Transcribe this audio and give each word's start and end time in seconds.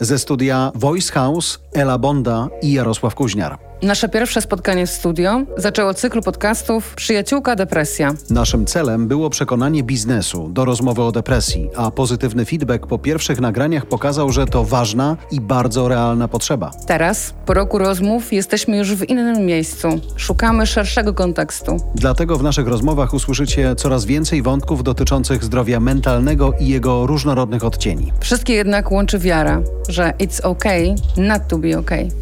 Ze 0.00 0.18
studia 0.18 0.72
Voice 0.74 1.12
House 1.12 1.58
Ela 1.72 1.98
Bonda 1.98 2.48
i 2.62 2.72
Jarosław 2.72 3.14
Kuźniar. 3.14 3.71
Nasze 3.82 4.08
pierwsze 4.08 4.40
spotkanie 4.40 4.86
w 4.86 4.90
studio 4.90 5.42
zaczęło 5.56 5.94
cykl 5.94 6.22
podcastów 6.22 6.94
Przyjaciółka 6.94 7.56
Depresja. 7.56 8.14
Naszym 8.30 8.66
celem 8.66 9.08
było 9.08 9.30
przekonanie 9.30 9.82
biznesu 9.82 10.48
do 10.48 10.64
rozmowy 10.64 11.02
o 11.02 11.12
depresji, 11.12 11.70
a 11.76 11.90
pozytywny 11.90 12.44
feedback 12.44 12.86
po 12.86 12.98
pierwszych 12.98 13.40
nagraniach 13.40 13.86
pokazał, 13.86 14.32
że 14.32 14.46
to 14.46 14.64
ważna 14.64 15.16
i 15.30 15.40
bardzo 15.40 15.88
realna 15.88 16.28
potrzeba. 16.28 16.70
Teraz, 16.86 17.34
po 17.46 17.54
roku 17.54 17.78
rozmów, 17.78 18.32
jesteśmy 18.32 18.76
już 18.76 18.94
w 18.94 19.08
innym 19.08 19.46
miejscu. 19.46 19.88
Szukamy 20.16 20.66
szerszego 20.66 21.14
kontekstu. 21.14 21.76
Dlatego 21.94 22.38
w 22.38 22.42
naszych 22.42 22.68
rozmowach 22.68 23.14
usłyszycie 23.14 23.74
coraz 23.76 24.04
więcej 24.04 24.42
wątków 24.42 24.82
dotyczących 24.82 25.44
zdrowia 25.44 25.80
mentalnego 25.80 26.52
i 26.60 26.68
jego 26.68 27.06
różnorodnych 27.06 27.64
odcieni. 27.64 28.12
Wszystkie 28.20 28.54
jednak 28.54 28.92
łączy 28.92 29.18
wiara, 29.18 29.62
że 29.88 30.12
it's 30.18 30.40
okay 30.42 30.94
not 31.16 31.42
to 31.48 31.58
be 31.58 31.78
okay. 31.78 32.21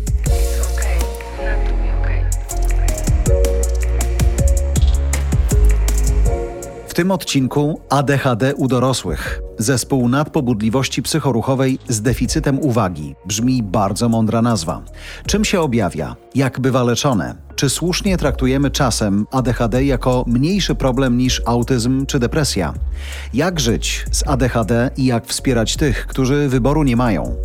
Tym 7.00 7.10
odcinku 7.10 7.80
ADHD 7.90 8.54
u 8.54 8.68
dorosłych. 8.68 9.40
Zespół 9.58 10.08
nadpobudliwości 10.08 11.02
psychoruchowej 11.02 11.78
z 11.88 12.02
deficytem 12.02 12.58
uwagi. 12.60 13.14
Brzmi 13.26 13.62
bardzo 13.62 14.08
mądra 14.08 14.42
nazwa. 14.42 14.82
Czym 15.26 15.44
się 15.44 15.60
objawia? 15.60 16.16
Jak 16.34 16.60
bywa 16.60 16.82
leczone? 16.82 17.34
Czy 17.56 17.70
słusznie 17.70 18.16
traktujemy 18.16 18.70
czasem 18.70 19.26
ADHD 19.30 19.84
jako 19.84 20.24
mniejszy 20.26 20.74
problem 20.74 21.18
niż 21.18 21.42
autyzm 21.46 22.06
czy 22.06 22.18
depresja? 22.18 22.74
Jak 23.34 23.60
żyć 23.60 24.06
z 24.10 24.28
ADHD 24.28 24.90
i 24.96 25.04
jak 25.04 25.26
wspierać 25.26 25.76
tych, 25.76 26.06
którzy 26.06 26.48
wyboru 26.48 26.82
nie 26.82 26.96
mają? 26.96 27.36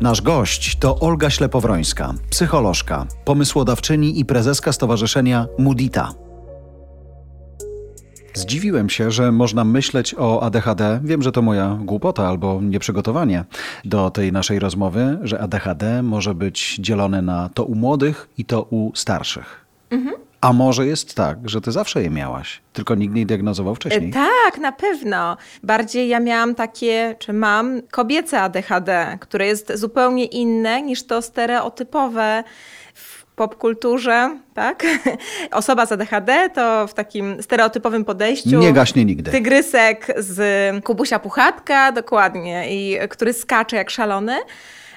Nasz 0.00 0.22
gość 0.22 0.76
to 0.78 0.98
Olga 0.98 1.30
Ślepowrońska, 1.30 2.14
psycholożka, 2.30 3.06
pomysłodawczyni 3.24 4.20
i 4.20 4.24
prezeska 4.24 4.72
Stowarzyszenia 4.72 5.46
Mudita. 5.58 6.29
Zdziwiłem 8.34 8.90
się, 8.90 9.10
że 9.10 9.32
można 9.32 9.64
myśleć 9.64 10.14
o 10.18 10.42
ADHD. 10.42 11.00
Wiem, 11.04 11.22
że 11.22 11.32
to 11.32 11.42
moja 11.42 11.78
głupota 11.80 12.28
albo 12.28 12.60
nieprzygotowanie 12.62 13.44
do 13.84 14.10
tej 14.10 14.32
naszej 14.32 14.58
rozmowy, 14.58 15.18
że 15.22 15.40
ADHD 15.40 16.02
może 16.02 16.34
być 16.34 16.76
dzielone 16.78 17.22
na 17.22 17.50
to 17.54 17.64
u 17.64 17.74
młodych 17.74 18.28
i 18.38 18.44
to 18.44 18.62
u 18.70 18.92
starszych. 18.94 19.64
Mhm. 19.90 20.14
A 20.40 20.52
może 20.52 20.86
jest 20.86 21.14
tak, 21.14 21.38
że 21.48 21.60
ty 21.60 21.72
zawsze 21.72 22.02
je 22.02 22.10
miałaś, 22.10 22.60
tylko 22.72 22.94
nikt 22.94 23.14
nie 23.14 23.26
diagnozował 23.26 23.74
wcześniej? 23.74 24.12
Tak, 24.12 24.58
na 24.58 24.72
pewno. 24.72 25.36
Bardziej 25.62 26.08
ja 26.08 26.20
miałam 26.20 26.54
takie, 26.54 27.16
czy 27.18 27.32
mam, 27.32 27.82
kobiece 27.90 28.40
ADHD, 28.40 29.18
które 29.20 29.46
jest 29.46 29.72
zupełnie 29.74 30.24
inne 30.24 30.82
niż 30.82 31.02
to 31.02 31.22
stereotypowe 31.22 32.44
popkulturze, 33.40 34.38
tak? 34.54 34.82
Osoba 35.50 35.86
z 35.86 35.92
ADHD 35.92 36.50
to 36.54 36.86
w 36.86 36.94
takim 36.94 37.42
stereotypowym 37.42 38.04
podejściu. 38.04 38.58
Nie 38.58 38.72
gaśnie 38.72 39.04
nigdy. 39.04 39.30
Tygrysek 39.30 40.06
z 40.16 40.40
Kubusia 40.84 41.18
Puchatka, 41.18 41.92
dokładnie, 41.92 42.64
i 42.70 42.98
który 43.08 43.32
skacze 43.32 43.76
jak 43.76 43.90
szalony. 43.90 44.36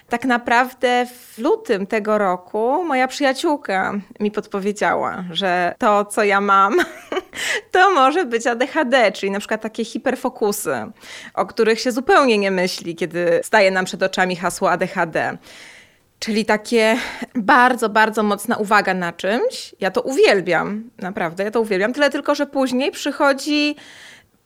Tak 0.09 0.25
naprawdę 0.25 1.05
w 1.05 1.37
lutym 1.37 1.87
tego 1.87 2.17
roku 2.17 2.83
moja 2.83 3.07
przyjaciółka 3.07 3.93
mi 4.19 4.31
podpowiedziała, 4.31 5.23
że 5.31 5.75
to, 5.77 6.05
co 6.05 6.23
ja 6.23 6.41
mam, 6.41 6.75
to 7.71 7.91
może 7.91 8.25
być 8.25 8.47
ADHD, 8.47 9.11
czyli 9.11 9.31
na 9.31 9.39
przykład 9.39 9.61
takie 9.61 9.85
hiperfokusy, 9.85 10.75
o 11.33 11.45
których 11.45 11.79
się 11.79 11.91
zupełnie 11.91 12.37
nie 12.37 12.51
myśli, 12.51 12.95
kiedy 12.95 13.39
staje 13.43 13.71
nam 13.71 13.85
przed 13.85 14.03
oczami 14.03 14.35
hasło 14.35 14.71
ADHD. 14.71 15.37
Czyli 16.23 16.45
takie 16.45 16.97
bardzo, 17.35 17.89
bardzo 17.89 18.23
mocna 18.23 18.57
uwaga 18.57 18.93
na 18.93 19.13
czymś. 19.13 19.75
Ja 19.79 19.91
to 19.91 20.01
uwielbiam, 20.01 20.89
naprawdę, 20.97 21.43
ja 21.43 21.51
to 21.51 21.61
uwielbiam. 21.61 21.93
Tyle 21.93 22.09
tylko, 22.09 22.35
że 22.35 22.45
później 22.45 22.91
przychodzi 22.91 23.75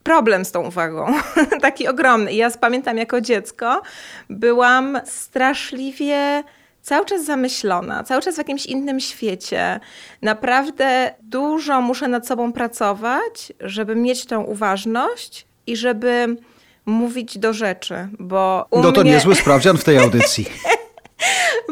problem 0.04 0.46
z 0.46 0.52
tą 0.52 0.68
uwagą, 0.68 1.14
taki 1.62 1.88
ogromny. 1.88 2.34
I 2.34 2.38
ja 2.38 2.52
pamiętam 2.52 2.98
jako 2.98 3.22
dziecko, 3.22 3.82
byłam 4.30 5.00
straszliwie 5.06 6.44
cały 6.82 7.06
czas 7.06 7.26
zamyślona, 7.26 8.04
cały 8.04 8.22
czas 8.22 8.36
w 8.36 8.38
jakimś 8.38 8.66
innym 8.66 9.00
świecie. 9.00 9.80
Naprawdę 10.22 11.14
dużo 11.22 11.82
muszę 11.82 12.08
nad 12.08 12.28
sobą 12.28 12.54
pracować, 12.54 13.54
żeby 13.60 13.96
mieć 13.96 14.26
tą 14.26 14.44
uważność 14.44 15.48
i 15.68 15.76
żeby 15.76 16.38
mówić 16.86 17.38
do 17.38 17.54
rzeczy, 17.54 18.08
bo 18.20 18.66
u 18.72 18.82
No 18.82 18.92
to 18.92 19.02
mnie... 19.02 19.12
niezły 19.12 19.36
sprawdzian 19.46 19.78
w 19.78 19.84
tej 19.84 19.98
audycji. 19.98 20.46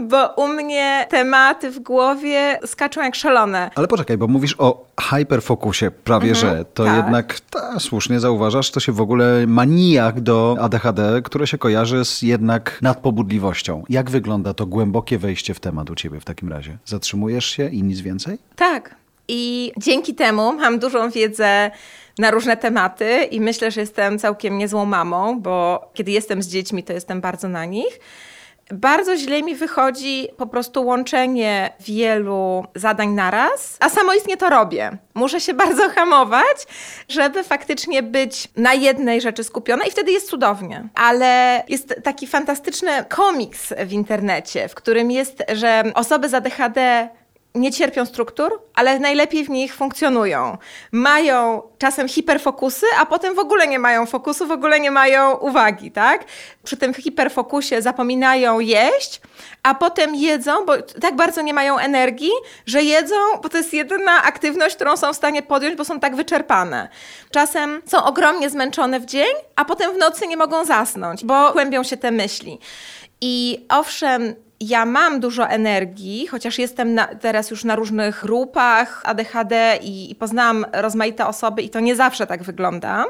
bo 0.02 0.28
u 0.28 0.48
mnie 0.48 1.08
tematy 1.10 1.72
w 1.72 1.80
głowie 1.80 2.60
skaczą 2.66 3.04
jak 3.04 3.16
szalone. 3.16 3.72
Ale 3.76 3.88
poczekaj, 3.88 4.18
bo 4.18 4.28
mówisz 4.28 4.56
o 4.58 4.86
hyperfokusie 5.02 5.92
prawie, 5.92 6.30
mhm, 6.30 6.58
że 6.58 6.66
to 6.66 6.86
tak. 6.86 6.96
jednak 6.96 7.40
ta, 7.40 7.80
słusznie 7.80 8.20
zauważasz, 8.20 8.72
to 8.72 8.80
się 8.80 8.92
w 8.92 9.02
ogóle 9.02 9.48
manijak 9.48 10.22
do 10.22 10.58
ADHD, 10.62 11.22
które 11.24 11.48
się 11.48 11.58
kojarzy 11.58 12.06
z 12.06 12.22
jednak 12.22 12.80
nadpobudliwością. 12.82 13.84
Jak 13.90 14.10
wygląda 14.10 14.54
to 14.54 14.66
głębokie 14.66 15.18
wejście 15.18 15.54
w 15.54 15.60
temat 15.60 15.90
u 15.90 15.96
ciebie 15.96 16.20
w 16.20 16.26
takim 16.26 16.50
razie? 16.50 16.78
Zatrzymujesz 16.86 17.46
się 17.46 17.70
i 17.70 17.84
nic 17.84 18.02
więcej? 18.02 18.38
Tak. 18.56 18.96
I 19.28 19.72
dzięki 19.78 20.16
temu 20.16 20.54
mam 20.54 20.80
dużą 20.80 21.10
wiedzę 21.10 21.72
na 22.20 22.32
różne 22.32 22.58
tematy 22.58 23.24
i 23.24 23.42
myślę, 23.42 23.72
że 23.72 23.82
jestem 23.82 24.20
całkiem 24.20 24.58
niezłą 24.58 24.86
mamą, 24.86 25.40
bo 25.42 25.86
kiedy 25.94 26.12
jestem 26.12 26.44
z 26.44 26.48
dziećmi, 26.48 26.84
to 26.84 26.94
jestem 26.94 27.22
bardzo 27.22 27.48
na 27.48 27.66
nich. 27.66 28.00
Bardzo 28.72 29.18
źle 29.18 29.44
mi 29.44 29.56
wychodzi 29.56 30.28
po 30.38 30.48
prostu 30.48 30.86
łączenie 30.86 31.74
wielu 31.80 32.66
zadań 32.76 33.10
naraz, 33.10 33.78
a 33.80 33.90
samoistnie 33.90 34.38
to 34.38 34.50
robię. 34.50 34.98
Muszę 35.14 35.42
się 35.42 35.54
bardzo 35.64 35.90
hamować, 35.90 36.68
żeby 37.10 37.44
faktycznie 37.44 38.04
być 38.04 38.48
na 38.58 38.74
jednej 38.74 39.22
rzeczy 39.22 39.44
skupiona 39.44 39.86
i 39.86 39.92
wtedy 39.92 40.12
jest 40.12 40.30
cudownie. 40.30 40.90
Ale 40.96 41.64
jest 41.68 41.96
taki 42.04 42.28
fantastyczny 42.28 42.92
komiks 43.10 43.74
w 43.86 43.92
internecie, 43.92 44.70
w 44.70 44.76
którym 44.76 45.12
jest, 45.12 45.44
że 45.54 45.84
osoby 45.96 46.30
z 46.30 46.34
ADHD 46.34 47.10
nie 47.56 47.72
cierpią 47.72 48.06
struktur, 48.06 48.62
ale 48.76 49.00
najlepiej 49.00 49.46
w 49.46 49.50
nich 49.50 49.76
funkcjonują. 49.76 50.58
Mają 50.92 51.62
czasem 51.78 52.08
hiperfokusy, 52.08 52.86
a 53.00 53.06
potem 53.06 53.36
w 53.36 53.40
ogóle 53.40 53.68
nie 53.68 53.80
mają 53.80 54.06
fokusu, 54.06 54.48
w 54.48 54.52
ogóle 54.52 54.80
nie 54.80 54.92
mają 54.92 55.36
uwagi, 55.36 55.92
tak? 55.92 56.26
Przy 56.64 56.78
tym 56.78 56.94
hiperfokusie 56.94 57.82
zapominają 57.82 58.60
jeść, 58.60 59.22
a 59.64 59.76
potem 59.76 60.16
jedzą, 60.16 60.66
bo 60.66 60.74
tak 60.82 61.16
bardzo 61.16 61.42
nie 61.42 61.54
mają 61.54 61.78
energii, 61.78 62.32
że 62.66 62.84
jedzą, 62.84 63.16
bo 63.44 63.50
to 63.50 63.58
jest 63.58 63.74
jedyna 63.74 64.24
aktywność, 64.24 64.76
którą 64.76 64.98
są 64.98 65.14
w 65.14 65.16
stanie 65.16 65.42
podjąć, 65.42 65.76
bo 65.76 65.86
są 65.86 66.00
tak 66.00 66.16
wyczerpane. 66.16 66.90
Czasem 67.32 67.82
są 67.86 68.04
ogromnie 68.04 68.50
zmęczone 68.50 69.00
w 69.00 69.06
dzień, 69.06 69.34
a 69.56 69.66
potem 69.66 69.94
w 69.94 69.98
nocy 69.98 70.28
nie 70.28 70.38
mogą 70.38 70.66
zasnąć, 70.66 71.26
bo 71.26 71.52
kłębią 71.52 71.84
się 71.84 71.98
te 71.98 72.12
myśli. 72.12 72.60
I 73.22 73.66
owszem, 73.70 74.36
ja 74.60 74.86
mam 74.86 75.20
dużo 75.20 75.48
energii, 75.48 76.28
chociaż 76.28 76.60
jestem 76.60 76.94
na, 76.94 77.08
teraz 77.08 77.52
już 77.52 77.64
na 77.64 77.76
różnych 77.76 78.22
grupach 78.22 79.02
ADHD 79.06 79.80
i, 79.82 80.12
i 80.12 80.16
poznałam 80.16 80.66
rozmaite 80.74 81.28
osoby 81.28 81.62
i 81.62 81.70
to 81.70 81.80
nie 81.80 81.96
zawsze 81.96 82.28
tak 82.28 82.44
wygląda. 82.44 83.06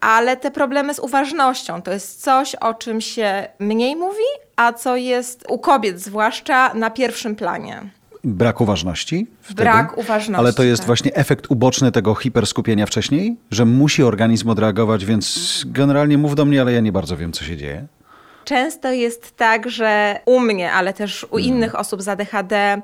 Ale 0.00 0.36
te 0.36 0.50
problemy 0.50 0.94
z 0.94 0.98
uważnością 0.98 1.82
to 1.82 1.92
jest 1.92 2.22
coś, 2.22 2.54
o 2.54 2.74
czym 2.74 3.00
się 3.00 3.48
mniej 3.58 3.96
mówi, 3.96 4.24
a 4.56 4.72
co 4.72 4.96
jest 4.96 5.44
u 5.48 5.58
kobiet 5.58 6.00
zwłaszcza 6.00 6.74
na 6.74 6.90
pierwszym 6.90 7.36
planie. 7.36 7.82
Brak 8.24 8.60
uważności? 8.60 9.26
Wtedy? 9.40 9.62
Brak 9.62 9.98
uważności. 9.98 10.40
Ale 10.40 10.52
to 10.52 10.62
jest 10.62 10.82
tak. 10.82 10.86
właśnie 10.86 11.14
efekt 11.14 11.50
uboczny 11.50 11.92
tego 11.92 12.14
hiperskupienia 12.14 12.86
wcześniej, 12.86 13.36
że 13.50 13.64
musi 13.64 14.02
organizm 14.02 14.48
odreagować, 14.48 15.04
więc 15.04 15.62
generalnie 15.66 16.18
mów 16.18 16.34
do 16.34 16.44
mnie, 16.44 16.60
ale 16.60 16.72
ja 16.72 16.80
nie 16.80 16.92
bardzo 16.92 17.16
wiem, 17.16 17.32
co 17.32 17.44
się 17.44 17.56
dzieje. 17.56 17.86
Często 18.50 18.90
jest 18.90 19.36
tak, 19.36 19.70
że 19.70 20.20
u 20.24 20.40
mnie, 20.40 20.72
ale 20.72 20.92
też 20.92 21.24
u 21.24 21.26
mhm. 21.26 21.44
innych 21.44 21.74
osób 21.74 22.02
z 22.02 22.08
ADHD, 22.08 22.82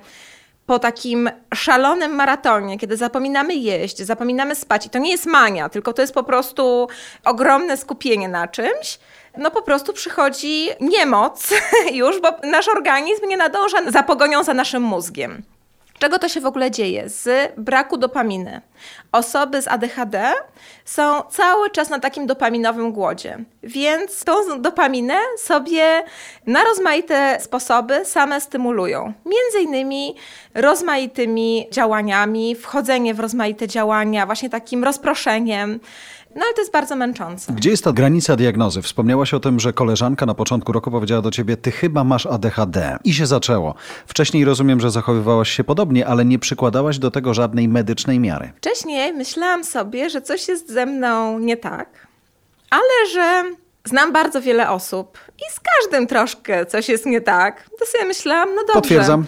po 0.66 0.78
takim 0.78 1.30
szalonym 1.54 2.14
maratonie, 2.14 2.78
kiedy 2.78 2.96
zapominamy 2.96 3.54
jeść, 3.54 3.98
zapominamy 3.98 4.54
spać, 4.54 4.86
i 4.86 4.90
to 4.90 4.98
nie 4.98 5.10
jest 5.10 5.26
mania, 5.26 5.68
tylko 5.68 5.92
to 5.92 6.02
jest 6.02 6.14
po 6.14 6.22
prostu 6.22 6.88
ogromne 7.24 7.76
skupienie 7.76 8.28
na 8.28 8.48
czymś, 8.48 8.98
no 9.38 9.50
po 9.50 9.62
prostu 9.62 9.92
przychodzi 9.92 10.68
niemoc 10.80 11.50
już, 11.92 12.20
bo 12.20 12.28
nasz 12.42 12.68
organizm 12.68 13.28
nie 13.28 13.36
nadąża 13.36 13.90
za 13.90 14.02
pogonią 14.02 14.44
za 14.44 14.54
naszym 14.54 14.82
mózgiem. 14.82 15.42
Czego 15.98 16.18
to 16.18 16.28
się 16.28 16.40
w 16.40 16.46
ogóle 16.46 16.70
dzieje? 16.70 17.08
Z 17.08 17.52
braku 17.56 17.96
dopaminy. 17.96 18.60
Osoby 19.12 19.62
z 19.62 19.68
ADHD 19.68 20.32
są 20.84 21.22
cały 21.22 21.70
czas 21.70 21.90
na 21.90 21.98
takim 21.98 22.26
dopaminowym 22.26 22.92
głodzie, 22.92 23.38
więc 23.62 24.24
tą 24.24 24.62
dopaminę 24.62 25.18
sobie 25.38 26.04
na 26.46 26.64
rozmaite 26.64 27.38
sposoby 27.40 28.04
same 28.04 28.40
stymulują. 28.40 29.12
Między 29.24 29.60
innymi 29.60 30.16
rozmaitymi 30.54 31.66
działaniami, 31.70 32.54
wchodzenie 32.54 33.14
w 33.14 33.20
rozmaite 33.20 33.68
działania, 33.68 34.26
właśnie 34.26 34.50
takim 34.50 34.84
rozproszeniem. 34.84 35.80
No 36.36 36.42
ale 36.44 36.54
to 36.54 36.60
jest 36.60 36.72
bardzo 36.72 36.96
męczące. 36.96 37.52
Gdzie 37.52 37.70
jest 37.70 37.84
ta 37.84 37.92
granica 37.92 38.36
diagnozy? 38.36 38.82
Wspomniałaś 38.82 39.34
o 39.34 39.40
tym, 39.40 39.60
że 39.60 39.72
koleżanka 39.72 40.26
na 40.26 40.34
początku 40.34 40.72
roku 40.72 40.90
powiedziała 40.90 41.22
do 41.22 41.30
ciebie, 41.30 41.56
ty 41.56 41.70
chyba 41.70 42.04
masz 42.04 42.26
ADHD. 42.26 42.96
I 43.04 43.14
się 43.14 43.26
zaczęło. 43.26 43.74
Wcześniej 44.06 44.44
rozumiem, 44.44 44.80
że 44.80 44.90
zachowywałaś 44.90 45.50
się 45.50 45.64
podobnie, 45.64 46.06
ale 46.06 46.24
nie 46.24 46.38
przykładałaś 46.38 46.98
do 46.98 47.10
tego 47.10 47.34
żadnej 47.34 47.68
medycznej 47.68 48.20
miary. 48.20 48.52
Wcześniej 48.56 49.12
myślałam 49.12 49.64
sobie, 49.64 50.10
że 50.10 50.22
coś 50.22 50.48
jest 50.48 50.70
ze 50.72 50.86
mną 50.86 51.38
nie 51.38 51.56
tak, 51.56 52.06
ale 52.70 53.10
że 53.12 53.44
znam 53.84 54.12
bardzo 54.12 54.40
wiele 54.40 54.70
osób 54.70 55.18
i 55.38 55.52
z 55.52 55.60
każdym 55.60 56.06
troszkę 56.06 56.66
coś 56.66 56.88
jest 56.88 57.06
nie 57.06 57.20
tak. 57.20 57.70
To 57.78 57.86
sobie 57.86 58.04
myślałam, 58.04 58.48
no 58.48 58.60
dobrze. 58.60 58.72
Potwierdzam. 58.72 59.24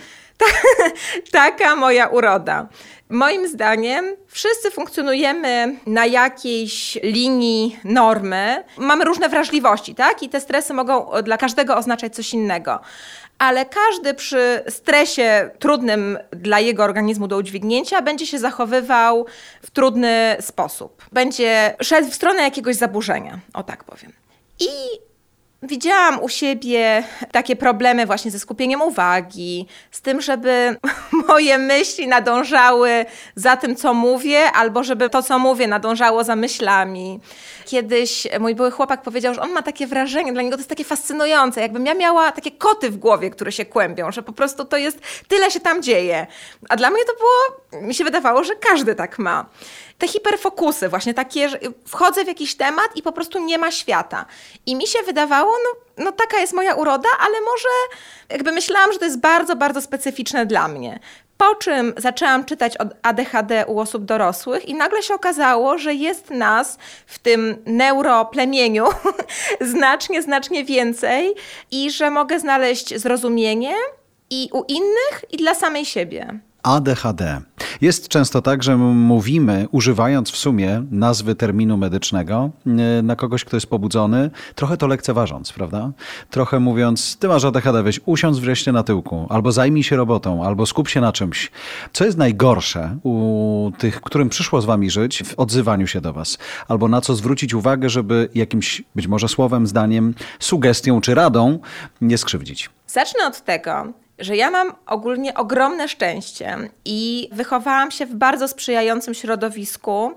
Taka 1.32 1.76
moja 1.76 2.06
uroda. 2.06 2.68
Moim 3.10 3.48
zdaniem 3.48 4.16
wszyscy 4.26 4.70
funkcjonujemy 4.70 5.76
na 5.86 6.06
jakiejś 6.06 6.98
linii 7.02 7.78
normy. 7.84 8.64
Mamy 8.76 9.04
różne 9.04 9.28
wrażliwości, 9.28 9.94
tak? 9.94 10.22
I 10.22 10.28
te 10.28 10.40
stresy 10.40 10.74
mogą 10.74 11.10
dla 11.22 11.36
każdego 11.36 11.76
oznaczać 11.76 12.14
coś 12.14 12.34
innego. 12.34 12.80
Ale 13.38 13.66
każdy 13.66 14.14
przy 14.14 14.64
stresie 14.68 15.50
trudnym 15.58 16.18
dla 16.30 16.60
jego 16.60 16.84
organizmu 16.84 17.28
do 17.28 17.36
udźwignięcia 17.36 18.02
będzie 18.02 18.26
się 18.26 18.38
zachowywał 18.38 19.26
w 19.62 19.70
trudny 19.70 20.36
sposób. 20.40 21.04
Będzie 21.12 21.76
szedł 21.82 22.10
w 22.10 22.14
stronę 22.14 22.42
jakiegoś 22.42 22.76
zaburzenia, 22.76 23.38
o 23.54 23.62
tak 23.62 23.84
powiem. 23.84 24.12
I 24.60 24.68
Widziałam 25.62 26.22
u 26.22 26.28
siebie 26.28 27.04
takie 27.32 27.56
problemy 27.56 28.06
właśnie 28.06 28.30
ze 28.30 28.38
skupieniem 28.38 28.82
uwagi, 28.82 29.66
z 29.90 30.00
tym, 30.00 30.20
żeby 30.20 30.76
moje 31.28 31.58
myśli 31.58 32.08
nadążały 32.08 33.06
za 33.34 33.56
tym, 33.56 33.76
co 33.76 33.94
mówię, 33.94 34.52
albo 34.52 34.84
żeby 34.84 35.10
to, 35.10 35.22
co 35.22 35.38
mówię, 35.38 35.66
nadążało 35.66 36.24
za 36.24 36.36
myślami. 36.36 37.20
Kiedyś 37.64 38.26
mój 38.40 38.54
były 38.54 38.70
chłopak 38.70 39.02
powiedział, 39.02 39.34
że 39.34 39.40
on 39.40 39.50
ma 39.50 39.62
takie 39.62 39.86
wrażenie, 39.86 40.32
dla 40.32 40.42
niego 40.42 40.56
to 40.56 40.60
jest 40.60 40.70
takie 40.70 40.84
fascynujące, 40.84 41.60
jakbym 41.60 41.86
ja 41.86 41.94
miała 41.94 42.32
takie 42.32 42.50
koty 42.50 42.90
w 42.90 42.96
głowie, 42.96 43.30
które 43.30 43.52
się 43.52 43.64
kłębią, 43.64 44.12
że 44.12 44.22
po 44.22 44.32
prostu 44.32 44.64
to 44.64 44.76
jest, 44.76 45.00
tyle 45.28 45.50
się 45.50 45.60
tam 45.60 45.82
dzieje. 45.82 46.26
A 46.68 46.76
dla 46.76 46.90
mnie 46.90 47.04
to 47.04 47.12
było, 47.14 47.82
mi 47.86 47.94
się 47.94 48.04
wydawało, 48.04 48.44
że 48.44 48.56
każdy 48.56 48.94
tak 48.94 49.18
ma 49.18 49.46
te 49.98 50.08
hiperfokusy, 50.08 50.88
właśnie 50.88 51.14
takie, 51.14 51.48
że 51.48 51.58
wchodzę 51.86 52.24
w 52.24 52.28
jakiś 52.28 52.54
temat 52.54 52.96
i 52.96 53.02
po 53.02 53.12
prostu 53.12 53.44
nie 53.44 53.58
ma 53.58 53.70
świata. 53.70 54.26
I 54.66 54.76
mi 54.76 54.86
się 54.86 54.98
wydawało, 55.06 55.47
no, 55.48 56.04
no 56.04 56.12
taka 56.12 56.38
jest 56.38 56.52
moja 56.52 56.74
uroda, 56.74 57.08
ale 57.20 57.40
może 57.40 57.68
jakby 58.28 58.52
myślałam, 58.52 58.92
że 58.92 58.98
to 58.98 59.04
jest 59.04 59.20
bardzo, 59.20 59.56
bardzo 59.56 59.80
specyficzne 59.80 60.46
dla 60.46 60.68
mnie. 60.68 61.00
Po 61.38 61.54
czym 61.54 61.94
zaczęłam 61.96 62.44
czytać 62.44 62.76
o 62.80 62.84
ADHD 63.02 63.66
u 63.66 63.80
osób 63.80 64.04
dorosłych 64.04 64.68
i 64.68 64.74
nagle 64.74 65.02
się 65.02 65.14
okazało, 65.14 65.78
że 65.78 65.94
jest 65.94 66.30
nas 66.30 66.78
w 67.06 67.18
tym 67.18 67.62
neuroplemieniu 67.66 68.86
znacznie, 69.60 70.22
znacznie 70.22 70.64
więcej 70.64 71.34
i 71.70 71.90
że 71.90 72.10
mogę 72.10 72.40
znaleźć 72.40 73.00
zrozumienie 73.00 73.74
i 74.30 74.48
u 74.52 74.64
innych, 74.68 75.24
i 75.30 75.36
dla 75.36 75.54
samej 75.54 75.84
siebie. 75.84 76.38
ADHD. 76.62 77.40
Jest 77.80 78.08
często 78.08 78.42
tak, 78.42 78.62
że 78.62 78.76
mówimy, 78.76 79.68
używając 79.70 80.30
w 80.30 80.36
sumie 80.36 80.82
nazwy 80.90 81.34
terminu 81.34 81.76
medycznego 81.76 82.50
e, 82.66 83.02
na 83.02 83.16
kogoś, 83.16 83.44
kto 83.44 83.56
jest 83.56 83.66
pobudzony, 83.66 84.30
trochę 84.54 84.76
to 84.76 84.86
lekceważąc, 84.86 85.52
prawda? 85.52 85.90
Trochę 86.30 86.60
mówiąc, 86.60 87.16
ty 87.16 87.28
masz 87.28 87.44
ADHD, 87.44 87.82
weź 87.82 88.00
usiądź 88.06 88.40
wreszcie 88.40 88.72
na 88.72 88.82
tyłku, 88.82 89.26
albo 89.30 89.52
zajmij 89.52 89.82
się 89.82 89.96
robotą, 89.96 90.44
albo 90.44 90.66
skup 90.66 90.88
się 90.88 91.00
na 91.00 91.12
czymś. 91.12 91.50
Co 91.92 92.04
jest 92.04 92.18
najgorsze 92.18 92.98
u 93.02 93.72
tych, 93.78 94.00
którym 94.00 94.28
przyszło 94.28 94.60
z 94.60 94.64
wami 94.64 94.90
żyć, 94.90 95.22
w 95.22 95.38
odzywaniu 95.38 95.86
się 95.86 96.00
do 96.00 96.12
was? 96.12 96.38
Albo 96.68 96.88
na 96.88 97.00
co 97.00 97.14
zwrócić 97.14 97.54
uwagę, 97.54 97.88
żeby 97.88 98.28
jakimś, 98.34 98.82
być 98.94 99.06
może 99.06 99.28
słowem, 99.28 99.66
zdaniem, 99.66 100.14
sugestią 100.38 101.00
czy 101.00 101.14
radą 101.14 101.58
nie 102.00 102.18
skrzywdzić? 102.18 102.70
Zacznę 102.86 103.26
od 103.26 103.44
tego, 103.44 103.92
że 104.18 104.36
ja 104.36 104.50
mam 104.50 104.72
ogólnie 104.86 105.34
ogromne 105.34 105.88
szczęście 105.88 106.56
i 106.84 107.28
wychowałam 107.32 107.90
się 107.90 108.06
w 108.06 108.14
bardzo 108.14 108.48
sprzyjającym 108.48 109.14
środowisku. 109.14 110.12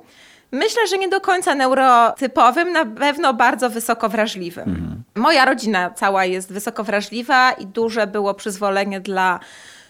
Myślę, 0.51 0.87
że 0.87 0.97
nie 0.97 1.09
do 1.09 1.21
końca 1.21 1.55
neurotypowym, 1.55 2.71
na 2.71 2.85
pewno 2.85 3.33
bardzo 3.33 3.69
wysoko 3.69 4.09
wrażliwym. 4.09 4.69
Mhm. 4.69 5.03
Moja 5.15 5.45
rodzina 5.45 5.89
cała 5.89 6.25
jest 6.25 6.53
wysoko 6.53 6.83
wrażliwa 6.83 7.51
i 7.51 7.65
duże 7.65 8.07
było 8.07 8.33
przyzwolenie 8.33 8.99
dla 8.99 9.39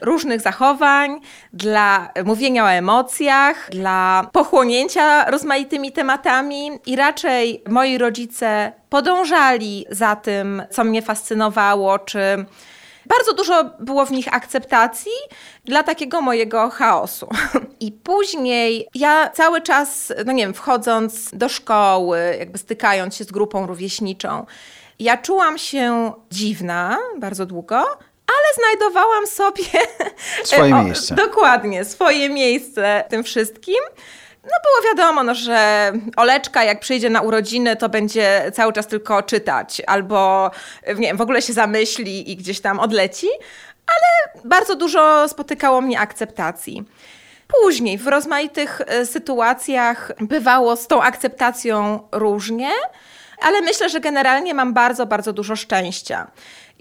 różnych 0.02 0.42
zachowań, 0.42 1.20
dla 1.54 2.10
mówienia 2.26 2.64
o 2.66 2.72
emocjach, 2.72 3.70
dla 3.70 4.30
pochłonięcia 4.32 5.32
rozmaitymi 5.32 5.92
tematami 5.92 6.72
i 6.86 6.96
raczej 6.96 7.64
moi 7.70 7.98
rodzice 7.98 8.72
podążali 8.90 9.86
za 9.90 10.16
tym, 10.16 10.64
co 10.70 10.84
mnie 10.84 11.02
fascynowało, 11.02 12.00
czy 12.00 12.46
bardzo 13.18 13.34
dużo 13.34 13.64
było 13.80 14.06
w 14.06 14.12
nich 14.12 14.34
akceptacji 14.34 15.12
dla 15.66 15.84
takiego 15.84 16.22
mojego 16.22 16.70
chaosu. 16.70 17.30
I 17.80 17.92
później 17.92 18.88
ja 18.96 19.30
cały 19.30 19.62
czas, 19.62 20.14
no 20.26 20.32
nie 20.32 20.44
wiem, 20.44 20.54
wchodząc 20.54 21.30
do 21.34 21.50
szkoły, 21.50 22.36
jakby 22.40 22.58
stykając 22.58 23.16
się 23.16 23.24
z 23.24 23.32
grupą 23.32 23.68
rówieśniczą, 23.68 24.46
ja 25.00 25.18
czułam 25.18 25.58
się 25.58 26.12
dziwna 26.32 26.98
bardzo 27.18 27.46
długo, 27.46 27.78
ale 28.28 28.56
znajdowałam 28.56 29.28
sobie 29.28 29.64
swoje 30.44 30.74
miejsce. 30.74 31.16
Dokładnie, 31.16 31.86
swoje 31.86 32.30
miejsce 32.30 33.04
tym 33.10 33.24
wszystkim. 33.24 33.76
No 34.44 34.50
było 34.64 34.92
wiadomo, 34.92 35.24
no, 35.24 35.36
że 35.36 35.92
Oleczka 36.16 36.64
jak 36.64 36.80
przyjdzie 36.80 37.10
na 37.10 37.22
urodziny, 37.22 37.76
to 37.76 37.90
będzie 37.90 38.52
cały 38.54 38.74
czas 38.74 38.88
tylko 38.88 39.24
czytać 39.24 39.82
albo 39.88 40.52
nie 40.88 41.08
wiem, 41.08 41.18
w 41.18 41.22
ogóle 41.22 41.42
się 41.42 41.54
zamyśli 41.54 42.32
i 42.32 42.36
gdzieś 42.36 42.62
tam 42.62 42.80
odleci, 42.80 43.28
ale 43.88 44.42
bardzo 44.46 44.76
dużo 44.76 45.28
spotykało 45.28 45.82
mnie 45.82 46.00
akceptacji. 46.00 46.86
Później 47.62 47.98
w 47.98 48.08
rozmaitych 48.08 48.82
e, 48.86 49.06
sytuacjach 49.06 50.12
bywało 50.20 50.76
z 50.76 50.88
tą 50.88 51.04
akceptacją 51.04 52.08
różnie, 52.12 52.70
ale 53.42 53.62
myślę, 53.62 53.90
że 53.90 54.00
generalnie 54.00 54.54
mam 54.54 54.74
bardzo, 54.74 55.06
bardzo 55.06 55.34
dużo 55.34 55.56
szczęścia. 55.56 56.32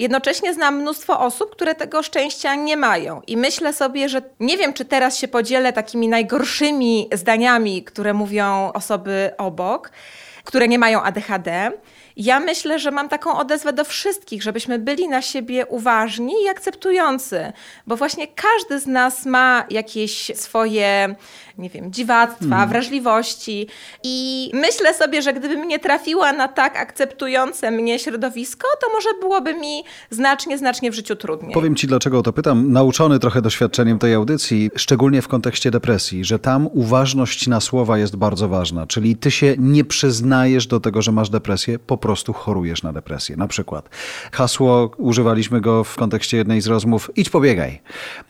Jednocześnie 0.00 0.54
znam 0.54 0.76
mnóstwo 0.76 1.20
osób, 1.20 1.52
które 1.52 1.74
tego 1.74 2.02
szczęścia 2.02 2.54
nie 2.54 2.76
mają. 2.76 3.22
I 3.26 3.36
myślę 3.36 3.72
sobie, 3.72 4.08
że 4.08 4.22
nie 4.40 4.58
wiem, 4.58 4.72
czy 4.72 4.84
teraz 4.84 5.18
się 5.18 5.28
podzielę 5.28 5.72
takimi 5.72 6.08
najgorszymi 6.08 7.08
zdaniami, 7.12 7.84
które 7.84 8.14
mówią 8.14 8.72
osoby 8.74 9.30
obok, 9.38 9.90
które 10.44 10.68
nie 10.68 10.78
mają 10.78 11.02
ADHD. 11.02 11.72
Ja 12.16 12.40
myślę, 12.40 12.78
że 12.78 12.90
mam 12.90 13.08
taką 13.08 13.38
odezwę 13.38 13.72
do 13.72 13.84
wszystkich, 13.84 14.42
żebyśmy 14.42 14.78
byli 14.78 15.08
na 15.08 15.22
siebie 15.22 15.66
uważni 15.66 16.34
i 16.44 16.48
akceptujący, 16.48 17.52
bo 17.86 17.96
właśnie 17.96 18.26
każdy 18.26 18.78
z 18.78 18.86
nas 18.86 19.26
ma 19.26 19.64
jakieś 19.70 20.32
swoje, 20.34 21.14
nie 21.60 21.70
wiem, 21.70 21.92
dziwactwa, 21.92 22.56
mm. 22.56 22.68
wrażliwości 22.68 23.66
i 24.02 24.50
myślę 24.54 24.94
sobie, 24.94 25.22
że 25.22 25.32
gdybym 25.32 25.68
nie 25.68 25.78
trafiła 25.78 26.32
na 26.32 26.48
tak 26.48 26.76
akceptujące 26.76 27.70
mnie 27.70 27.98
środowisko, 27.98 28.68
to 28.80 28.86
może 28.92 29.08
byłoby 29.20 29.54
mi 29.54 29.84
znacznie, 30.10 30.58
znacznie 30.58 30.90
w 30.90 30.94
życiu 30.94 31.16
trudniej. 31.16 31.52
Powiem 31.52 31.76
Ci, 31.76 31.86
dlaczego 31.86 32.18
o 32.18 32.22
to 32.22 32.32
pytam. 32.32 32.72
Nauczony 32.72 33.18
trochę 33.18 33.42
doświadczeniem 33.42 33.98
tej 33.98 34.14
audycji, 34.14 34.70
szczególnie 34.76 35.22
w 35.22 35.28
kontekście 35.28 35.70
depresji, 35.70 36.24
że 36.24 36.38
tam 36.38 36.68
uważność 36.72 37.46
na 37.46 37.60
słowa 37.60 37.98
jest 37.98 38.16
bardzo 38.16 38.48
ważna, 38.48 38.86
czyli 38.86 39.16
Ty 39.16 39.30
się 39.30 39.54
nie 39.58 39.84
przyznajesz 39.84 40.66
do 40.66 40.80
tego, 40.80 41.02
że 41.02 41.12
masz 41.12 41.30
depresję, 41.30 41.78
po 41.78 41.98
prostu 41.98 42.32
chorujesz 42.32 42.82
na 42.82 42.92
depresję. 42.92 43.36
Na 43.36 43.48
przykład 43.48 43.88
hasło, 44.32 44.90
używaliśmy 44.96 45.60
go 45.60 45.84
w 45.84 45.96
kontekście 45.96 46.36
jednej 46.36 46.60
z 46.60 46.66
rozmów, 46.66 47.10
idź 47.16 47.30
pobiegaj. 47.30 47.80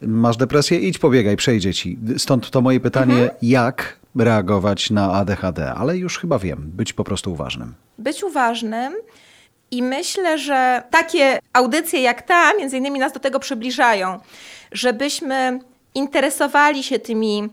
Masz 0.03 0.37
depresję, 0.37 0.79
idź 0.79 0.99
pobiegaj, 0.99 1.37
przejdzie 1.37 1.75
ci. 1.75 1.99
Stąd 2.17 2.51
to 2.51 2.61
moje 2.61 2.81
pytanie, 2.81 3.20
jak 3.43 4.01
reagować 4.17 4.91
na 4.91 5.13
ADHD, 5.13 5.73
ale 5.73 5.97
już 5.97 6.19
chyba 6.19 6.39
wiem, 6.39 6.71
być 6.75 6.93
po 6.93 7.05
prostu 7.05 7.33
uważnym. 7.33 7.75
Być 7.99 8.25
uważnym. 8.25 8.95
I 9.71 9.83
myślę, 9.83 10.39
że 10.39 10.83
takie 10.91 11.39
audycje 11.53 12.01
jak 12.01 12.23
ta, 12.23 12.55
między 12.55 12.77
innymi 12.77 12.99
nas 12.99 13.13
do 13.13 13.21
tego 13.21 13.41
przybliżają, 13.41 14.21
żebyśmy 14.73 15.61
interesowali 15.95 16.83
się 16.83 16.99
tymi 16.99 17.49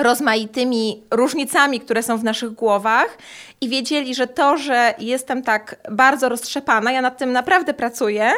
rozmaitymi 0.00 1.02
różnicami, 1.10 1.80
które 1.80 2.02
są 2.02 2.18
w 2.18 2.24
naszych 2.24 2.52
głowach 2.52 3.18
i 3.60 3.68
wiedzieli, 3.68 4.14
że 4.14 4.26
to, 4.26 4.56
że 4.56 4.94
jestem 4.98 5.42
tak 5.42 5.76
bardzo 5.90 6.28
roztrzepana, 6.28 6.92
ja 6.92 7.02
nad 7.02 7.18
tym 7.18 7.32
naprawdę 7.32 7.74
pracuję, 7.74 8.32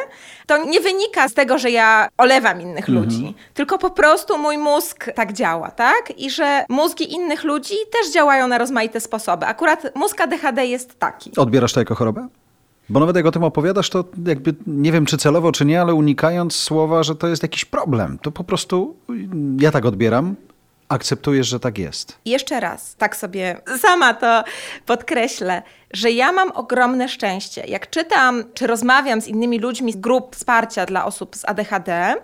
to 0.47 0.65
nie 0.65 0.79
wynika 0.79 1.29
z 1.29 1.33
tego, 1.33 1.57
że 1.57 1.71
ja 1.71 2.07
olewam 2.17 2.61
innych 2.61 2.89
mhm. 2.89 2.97
ludzi, 2.97 3.33
tylko 3.53 3.77
po 3.77 3.89
prostu 3.89 4.37
mój 4.37 4.57
mózg 4.57 5.05
tak 5.15 5.33
działa, 5.33 5.71
tak? 5.71 6.13
I 6.17 6.29
że 6.29 6.65
mózgi 6.69 7.13
innych 7.13 7.43
ludzi 7.43 7.75
też 7.91 8.13
działają 8.13 8.47
na 8.47 8.57
rozmaite 8.57 8.99
sposoby. 8.99 9.45
Akurat 9.45 9.95
mózg 9.95 10.21
ADHD 10.21 10.65
jest 10.65 10.99
taki. 10.99 11.31
Odbierasz 11.37 11.73
to 11.73 11.79
jako 11.79 11.95
chorobę? 11.95 12.27
Bo 12.89 12.99
nawet 12.99 13.15
jak 13.15 13.25
o 13.25 13.31
tym 13.31 13.43
opowiadasz, 13.43 13.89
to 13.89 14.03
jakby 14.27 14.55
nie 14.67 14.91
wiem 14.91 15.05
czy 15.05 15.17
celowo, 15.17 15.51
czy 15.51 15.65
nie, 15.65 15.81
ale 15.81 15.93
unikając 15.93 16.55
słowa, 16.55 17.03
że 17.03 17.15
to 17.15 17.27
jest 17.27 17.43
jakiś 17.43 17.65
problem. 17.65 18.17
To 18.21 18.31
po 18.31 18.43
prostu 18.43 18.95
ja 19.59 19.71
tak 19.71 19.85
odbieram. 19.85 20.35
Akceptujesz, 20.89 21.47
że 21.47 21.59
tak 21.59 21.77
jest. 21.77 22.17
Jeszcze 22.25 22.59
raz, 22.59 22.95
tak 22.95 23.15
sobie 23.15 23.61
sama 23.81 24.13
to 24.13 24.43
podkreślę, 24.85 25.61
że 25.91 26.11
ja 26.11 26.31
mam 26.31 26.51
ogromne 26.51 27.09
szczęście. 27.09 27.63
Jak 27.67 27.89
czytam 27.89 28.43
czy 28.53 28.67
rozmawiam 28.67 29.21
z 29.21 29.27
innymi 29.27 29.59
ludźmi 29.59 29.93
z 29.93 29.95
grup 29.95 30.35
wsparcia 30.35 30.85
dla 30.85 31.05
osób 31.05 31.35
z 31.35 31.45
ADHD, 31.45 32.15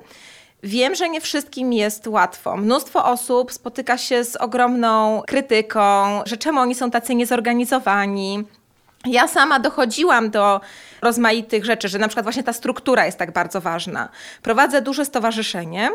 Wiem, 0.63 0.95
że 0.95 1.09
nie 1.09 1.21
wszystkim 1.21 1.73
jest 1.73 2.07
łatwo. 2.07 2.57
Mnóstwo 2.57 3.05
osób 3.05 3.51
spotyka 3.51 3.97
się 3.97 4.23
z 4.23 4.35
ogromną 4.35 5.21
krytyką, 5.27 5.81
że 6.25 6.37
czemu 6.37 6.59
oni 6.59 6.75
są 6.75 6.91
tacy 6.91 7.15
niezorganizowani, 7.15 8.43
ja 9.05 9.27
sama 9.27 9.59
dochodziłam 9.59 10.29
do 10.29 10.61
rozmaitych 11.01 11.65
rzeczy, 11.65 11.89
że 11.89 11.99
na 11.99 12.07
przykład 12.07 12.25
właśnie 12.25 12.43
ta 12.43 12.53
struktura 12.53 13.05
jest 13.05 13.17
tak 13.17 13.33
bardzo 13.33 13.61
ważna. 13.61 14.09
Prowadzę 14.41 14.81
duże 14.81 15.05
stowarzyszenie. 15.05 15.89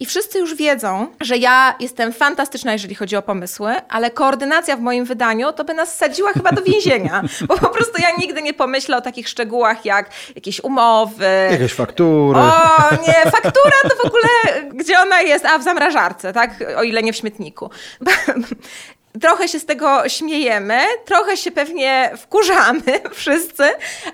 I 0.00 0.06
wszyscy 0.06 0.38
już 0.38 0.54
wiedzą, 0.54 1.06
że 1.20 1.36
ja 1.36 1.74
jestem 1.80 2.12
fantastyczna, 2.12 2.72
jeżeli 2.72 2.94
chodzi 2.94 3.16
o 3.16 3.22
pomysły, 3.22 3.74
ale 3.88 4.10
koordynacja 4.10 4.76
w 4.76 4.80
moim 4.80 5.04
wydaniu 5.04 5.52
to 5.52 5.64
by 5.64 5.74
nas 5.74 5.96
sadziła 5.96 6.32
chyba 6.32 6.52
do 6.52 6.62
więzienia, 6.62 7.22
bo 7.48 7.58
po 7.58 7.68
prostu 7.68 8.02
ja 8.02 8.08
nigdy 8.18 8.42
nie 8.42 8.54
pomyślę 8.54 8.96
o 8.96 9.00
takich 9.00 9.28
szczegółach 9.28 9.84
jak 9.84 10.10
jakieś 10.34 10.60
umowy. 10.60 11.48
Jakieś 11.50 11.72
faktury. 11.74 12.38
O 12.38 12.90
nie, 13.06 13.30
faktura 13.30 13.76
to 13.82 13.96
w 14.02 14.06
ogóle, 14.06 14.28
gdzie 14.74 15.00
ona 15.00 15.20
jest? 15.22 15.44
A, 15.46 15.58
w 15.58 15.62
zamrażarce, 15.62 16.32
tak? 16.32 16.50
O 16.76 16.82
ile 16.82 17.02
nie 17.02 17.12
w 17.12 17.16
śmietniku. 17.16 17.70
Trochę 19.22 19.48
się 19.48 19.58
z 19.58 19.66
tego 19.66 20.08
śmiejemy, 20.08 20.80
trochę 21.04 21.36
się 21.36 21.50
pewnie 21.50 22.10
wkurzamy 22.16 22.82
wszyscy, 23.14 23.64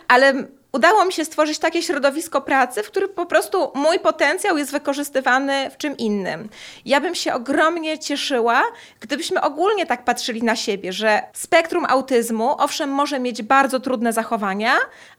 ale 0.08 0.34
udało 0.72 1.04
mi 1.04 1.12
się 1.12 1.24
stworzyć 1.24 1.58
takie 1.58 1.82
środowisko 1.82 2.40
pracy, 2.40 2.82
w 2.82 2.86
którym 2.86 3.08
po 3.08 3.26
prostu 3.26 3.72
mój 3.74 3.98
potencjał 3.98 4.58
jest 4.58 4.72
wykorzystywany 4.72 5.70
w 5.70 5.76
czym 5.76 5.96
innym. 5.96 6.48
Ja 6.84 7.00
bym 7.00 7.14
się 7.14 7.34
ogromnie 7.34 7.98
cieszyła, 7.98 8.62
gdybyśmy 9.00 9.40
ogólnie 9.40 9.86
tak 9.86 10.04
patrzyli 10.04 10.42
na 10.42 10.56
siebie, 10.56 10.92
że 10.92 11.22
spektrum 11.32 11.84
autyzmu 11.84 12.54
owszem 12.58 12.90
może 12.90 13.20
mieć 13.20 13.42
bardzo 13.42 13.80
trudne 13.80 14.12
zachowania, 14.12 14.74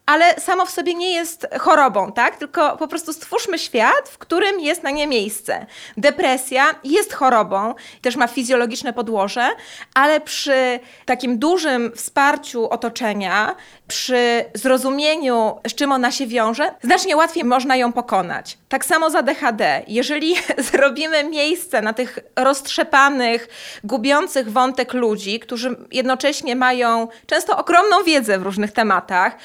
ale 0.06 0.40
samo 0.40 0.66
w 0.66 0.70
sobie 0.70 0.94
nie 0.94 1.12
jest 1.14 1.48
chorobą, 1.60 2.12
tak? 2.12 2.36
Tylko 2.36 2.78
po 2.78 2.88
prostu 2.88 3.14
stwórzmy 3.14 3.60
świat, 3.60 4.10
w 4.10 4.18
którym 4.18 4.60
jest 4.60 4.84
na 4.84 4.92
nie 4.92 5.08
miejsce. 5.08 5.66
Depresja 5.98 6.76
jest 6.84 7.14
chorobą, 7.14 7.74
też 8.02 8.16
ma 8.16 8.28
fizjologiczne 8.28 8.94
podłoże, 8.94 9.50
ale 9.94 10.22
przy 10.22 10.80
takim 11.06 11.40
dużym 11.40 11.92
wsparciu 11.96 12.70
otoczenia, 12.70 13.56
przy 13.88 14.46
zrozumieniu, 14.54 15.60
z 15.68 15.76
czym 15.76 15.92
ona 15.92 16.12
się 16.12 16.28
wiąże, 16.28 16.72
znacznie 16.82 17.18
łatwiej 17.18 17.44
można 17.44 17.76
ją 17.76 17.94
pokonać. 17.94 18.58
Tak 18.70 18.86
samo 18.86 19.10
za 19.10 19.22
DHD. 19.22 19.84
Jeżeli 19.88 20.36
zrobimy 20.72 21.24
miejsce 21.24 21.82
na 21.82 21.94
tych 21.94 22.20
roztrzepanych, 22.36 23.48
gubiących 23.84 24.52
wątek 24.52 24.94
ludzi, 24.94 25.40
którzy 25.40 25.76
jednocześnie 25.92 26.56
mają 26.56 27.08
często 27.26 27.58
ogromną 27.58 28.04
wiedzę 28.04 28.40
w 28.40 28.44
różnych 28.44 28.72
tematach, 28.72 29.38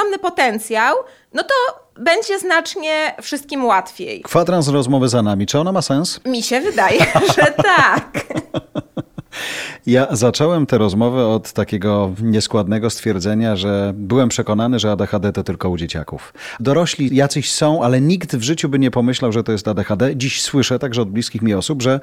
ogromny 0.00 0.18
potencjał, 0.18 0.96
no 1.34 1.42
to 1.42 1.54
będzie 2.00 2.38
znacznie 2.38 3.14
wszystkim 3.22 3.64
łatwiej. 3.64 4.22
Kwadrans 4.22 4.68
rozmowy 4.68 5.08
za 5.08 5.22
nami. 5.22 5.46
Czy 5.46 5.58
ona 5.58 5.72
ma 5.72 5.82
sens? 5.82 6.20
Mi 6.24 6.42
się 6.42 6.60
wydaje, 6.60 7.00
że 7.36 7.52
tak. 7.62 8.10
Ja 9.86 10.06
zacząłem 10.10 10.66
tę 10.66 10.78
rozmowę 10.78 11.26
od 11.26 11.52
takiego 11.52 12.10
nieskładnego 12.22 12.90
stwierdzenia, 12.90 13.56
że 13.56 13.92
byłem 13.96 14.28
przekonany, 14.28 14.78
że 14.78 14.92
ADHD 14.92 15.32
to 15.32 15.44
tylko 15.44 15.70
u 15.70 15.76
dzieciaków. 15.76 16.34
Dorośli 16.60 17.16
jacyś 17.16 17.52
są, 17.52 17.82
ale 17.82 18.00
nikt 18.00 18.36
w 18.36 18.42
życiu 18.42 18.68
by 18.68 18.78
nie 18.78 18.90
pomyślał, 18.90 19.32
że 19.32 19.44
to 19.44 19.52
jest 19.52 19.68
ADHD. 19.68 20.16
Dziś 20.16 20.42
słyszę 20.42 20.78
także 20.78 21.02
od 21.02 21.10
bliskich 21.10 21.42
mi 21.42 21.54
osób, 21.54 21.82
że 21.82 22.00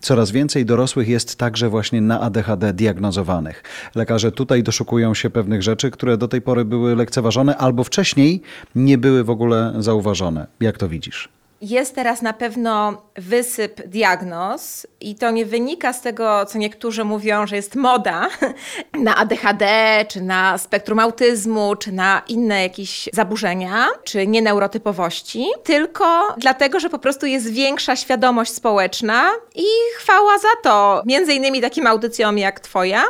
Coraz 0.00 0.30
więcej 0.30 0.64
dorosłych 0.64 1.08
jest 1.08 1.36
także 1.36 1.68
właśnie 1.68 2.00
na 2.00 2.20
ADHD 2.20 2.72
diagnozowanych. 2.72 3.62
Lekarze 3.94 4.32
tutaj 4.32 4.62
doszukują 4.62 5.14
się 5.14 5.30
pewnych 5.30 5.62
rzeczy, 5.62 5.90
które 5.90 6.16
do 6.16 6.28
tej 6.28 6.42
pory 6.42 6.64
były 6.64 6.96
lekceważone 6.96 7.56
albo 7.56 7.84
wcześniej 7.84 8.42
nie 8.74 8.98
były 8.98 9.24
w 9.24 9.30
ogóle 9.30 9.74
zauważone. 9.78 10.46
Jak 10.60 10.78
to 10.78 10.88
widzisz? 10.88 11.35
Jest 11.60 11.94
teraz 11.94 12.22
na 12.22 12.32
pewno 12.32 13.02
wysyp 13.14 13.86
diagnoz 13.86 14.86
i 15.00 15.14
to 15.14 15.30
nie 15.30 15.46
wynika 15.46 15.92
z 15.92 16.00
tego, 16.00 16.46
co 16.46 16.58
niektórzy 16.58 17.04
mówią, 17.04 17.46
że 17.46 17.56
jest 17.56 17.74
moda 17.74 18.28
na 19.06 19.16
ADHD, 19.16 19.66
czy 20.08 20.20
na 20.20 20.58
spektrum 20.58 20.98
autyzmu, 20.98 21.76
czy 21.76 21.92
na 21.92 22.22
inne 22.28 22.62
jakieś 22.62 23.08
zaburzenia, 23.12 23.86
czy 24.04 24.26
nieneurotypowości, 24.26 25.46
tylko 25.64 26.34
dlatego, 26.38 26.80
że 26.80 26.90
po 26.90 26.98
prostu 26.98 27.26
jest 27.26 27.52
większa 27.52 27.96
świadomość 27.96 28.52
społeczna 28.52 29.30
i 29.54 29.66
chwała 29.96 30.38
za 30.38 30.48
to, 30.62 31.02
między 31.06 31.34
innymi 31.34 31.60
takim 31.60 31.86
audycjom 31.86 32.38
jak 32.38 32.60
twoja, 32.60 33.04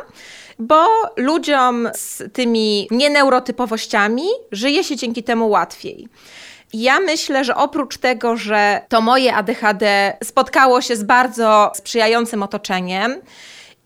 bo 0.59 0.87
ludziom 1.17 1.89
z 1.95 2.33
tymi 2.33 2.89
nieneurotypowościami 2.91 4.27
żyje 4.53 4.85
się 4.85 4.97
dzięki 4.97 5.23
temu 5.23 5.49
łatwiej. 5.49 6.09
Ja 6.79 7.01
myślę, 7.01 7.45
że 7.45 7.57
oprócz 7.57 7.99
tego, 7.99 8.37
że 8.37 8.81
to 8.89 9.01
moje 9.01 9.35
ADHD 9.35 10.17
spotkało 10.25 10.81
się 10.81 10.97
z 10.97 11.03
bardzo 11.03 11.73
sprzyjającym 11.75 12.43
otoczeniem, 12.43 13.21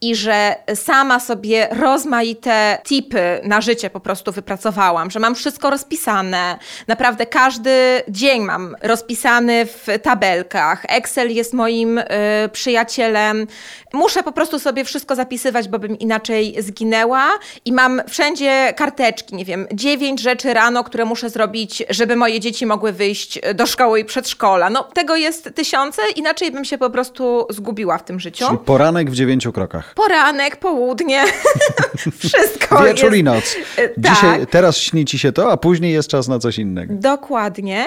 i 0.00 0.14
że 0.14 0.56
sama 0.74 1.20
sobie 1.20 1.68
rozmaite 1.70 2.78
tipy 2.84 3.40
na 3.44 3.60
życie 3.60 3.90
po 3.90 4.00
prostu 4.00 4.32
wypracowałam, 4.32 5.10
że 5.10 5.20
mam 5.20 5.34
wszystko 5.34 5.70
rozpisane. 5.70 6.58
Naprawdę 6.88 7.26
każdy 7.26 8.02
dzień 8.08 8.42
mam 8.42 8.76
rozpisany 8.82 9.66
w 9.66 9.86
tabelkach. 10.02 10.84
Excel 10.88 11.34
jest 11.34 11.54
moim 11.54 11.98
y, 11.98 12.04
przyjacielem. 12.52 13.46
Muszę 13.92 14.22
po 14.22 14.32
prostu 14.32 14.58
sobie 14.58 14.84
wszystko 14.84 15.14
zapisywać, 15.14 15.68
bo 15.68 15.78
bym 15.78 15.98
inaczej 15.98 16.56
zginęła 16.58 17.28
i 17.64 17.72
mam 17.72 18.02
wszędzie 18.08 18.74
karteczki, 18.76 19.34
nie 19.34 19.44
wiem, 19.44 19.66
dziewięć 19.72 20.20
rzeczy 20.20 20.54
rano, 20.54 20.84
które 20.84 21.04
muszę 21.04 21.30
zrobić, 21.30 21.82
żeby 21.90 22.16
moje 22.16 22.40
dzieci 22.40 22.66
mogły 22.66 22.92
wyjść 22.92 23.40
do 23.54 23.66
szkoły 23.66 24.00
i 24.00 24.04
przedszkola. 24.04 24.70
No 24.70 24.82
tego 24.82 25.16
jest 25.16 25.50
tysiące, 25.54 26.02
inaczej 26.16 26.50
bym 26.52 26.64
się 26.64 26.78
po 26.78 26.90
prostu 26.90 27.46
zgubiła 27.50 27.98
w 27.98 28.04
tym 28.04 28.20
życiu. 28.20 28.46
Czyli 28.46 28.58
poranek 28.58 29.10
w 29.10 29.14
dziewięciu 29.14 29.52
krokach 29.52 29.94
poranek, 29.94 30.56
południe, 30.56 31.24
wszystko 32.24 32.82
Wieczór 32.82 33.04
jest. 33.04 33.16
i 33.16 33.24
noc. 33.24 33.56
Dzisiaj, 33.98 34.40
tak. 34.40 34.50
Teraz 34.50 34.76
śni 34.76 35.04
ci 35.04 35.18
się 35.18 35.32
to, 35.32 35.52
a 35.52 35.56
później 35.56 35.92
jest 35.92 36.08
czas 36.08 36.28
na 36.28 36.38
coś 36.38 36.58
innego. 36.58 36.94
Dokładnie 36.96 37.86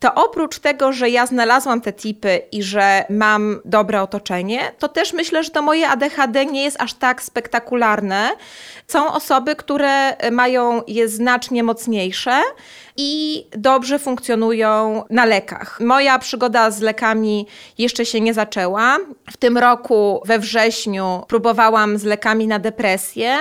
to 0.00 0.14
oprócz 0.14 0.58
tego, 0.58 0.92
że 0.92 1.08
ja 1.08 1.26
znalazłam 1.26 1.80
te 1.80 1.92
tipy 1.92 2.42
i 2.52 2.62
że 2.62 3.04
mam 3.10 3.60
dobre 3.64 4.02
otoczenie, 4.02 4.72
to 4.78 4.88
też 4.88 5.12
myślę, 5.12 5.44
że 5.44 5.50
to 5.50 5.62
moje 5.62 5.88
ADHD 5.88 6.46
nie 6.46 6.64
jest 6.64 6.80
aż 6.80 6.94
tak 6.94 7.22
spektakularne. 7.22 8.30
Są 8.86 9.12
osoby, 9.12 9.56
które 9.56 10.16
mają 10.30 10.82
je 10.86 11.08
znacznie 11.08 11.62
mocniejsze 11.62 12.42
i 13.02 13.46
dobrze 13.50 13.98
funkcjonują 13.98 15.04
na 15.10 15.24
lekach. 15.24 15.80
Moja 15.80 16.18
przygoda 16.18 16.70
z 16.70 16.80
lekami 16.80 17.46
jeszcze 17.78 18.06
się 18.06 18.20
nie 18.20 18.34
zaczęła. 18.34 18.98
W 19.30 19.36
tym 19.36 19.58
roku 19.58 20.22
we 20.24 20.38
wrześniu 20.38 21.22
próbowałam 21.28 21.98
z 21.98 22.04
lekami 22.04 22.46
na 22.46 22.58
depresję, 22.58 23.36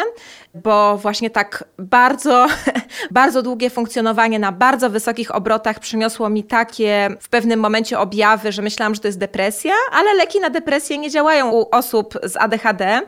bo 0.53 0.97
właśnie 0.97 1.29
tak 1.29 1.63
bardzo, 1.77 2.47
bardzo 3.11 3.41
długie 3.41 3.69
funkcjonowanie 3.69 4.39
na 4.39 4.51
bardzo 4.51 4.89
wysokich 4.89 5.35
obrotach 5.35 5.79
przyniosło 5.79 6.29
mi 6.29 6.43
takie 6.43 7.09
w 7.21 7.29
pewnym 7.29 7.59
momencie 7.59 7.99
objawy, 7.99 8.51
że 8.51 8.61
myślałam, 8.61 8.95
że 8.95 9.01
to 9.01 9.07
jest 9.07 9.19
depresja, 9.19 9.73
ale 9.91 10.13
leki 10.13 10.39
na 10.39 10.49
depresję 10.49 10.97
nie 10.97 11.09
działają 11.09 11.51
u 11.51 11.69
osób 11.71 12.13
z 12.23 12.37
ADHD, 12.37 13.01